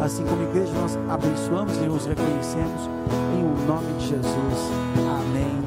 [0.00, 2.88] Assim como igreja, nós abençoamos e os reconhecemos
[3.34, 4.70] em o nome de Jesus.
[5.18, 5.60] Amém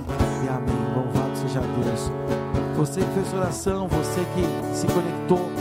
[0.45, 0.95] e amém.
[0.95, 2.09] Louvado seja Deus.
[2.77, 5.54] Você que fez oração, você que se conectou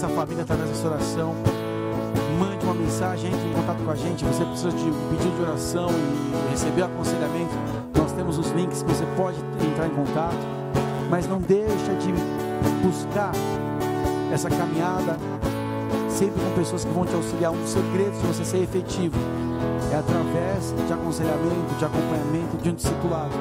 [0.00, 1.34] essa família através dessa oração,
[2.38, 4.24] mande uma mensagem, entre em contato com a gente.
[4.24, 7.52] Você precisa de um pedido de oração e receber aconselhamento.
[7.94, 10.38] Nós temos os links que você pode entrar em contato,
[11.10, 12.14] mas não deixa de
[12.82, 13.32] buscar
[14.32, 15.18] essa caminhada
[16.08, 17.52] sempre com pessoas que vão te auxiliar.
[17.52, 19.18] Um dos segredos de você ser efetivo
[19.92, 23.34] é através de aconselhamento, de acompanhamento, de um discipulado.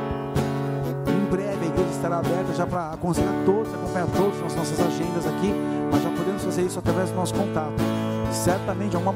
[1.08, 5.26] Em breve a igreja estará aberta já para aconselhar todos, acompanhar todos nas nossas agendas
[5.26, 5.54] aqui,
[6.00, 7.74] mas já podemos fazer isso através do nosso contato.
[8.32, 9.08] Certamente alguma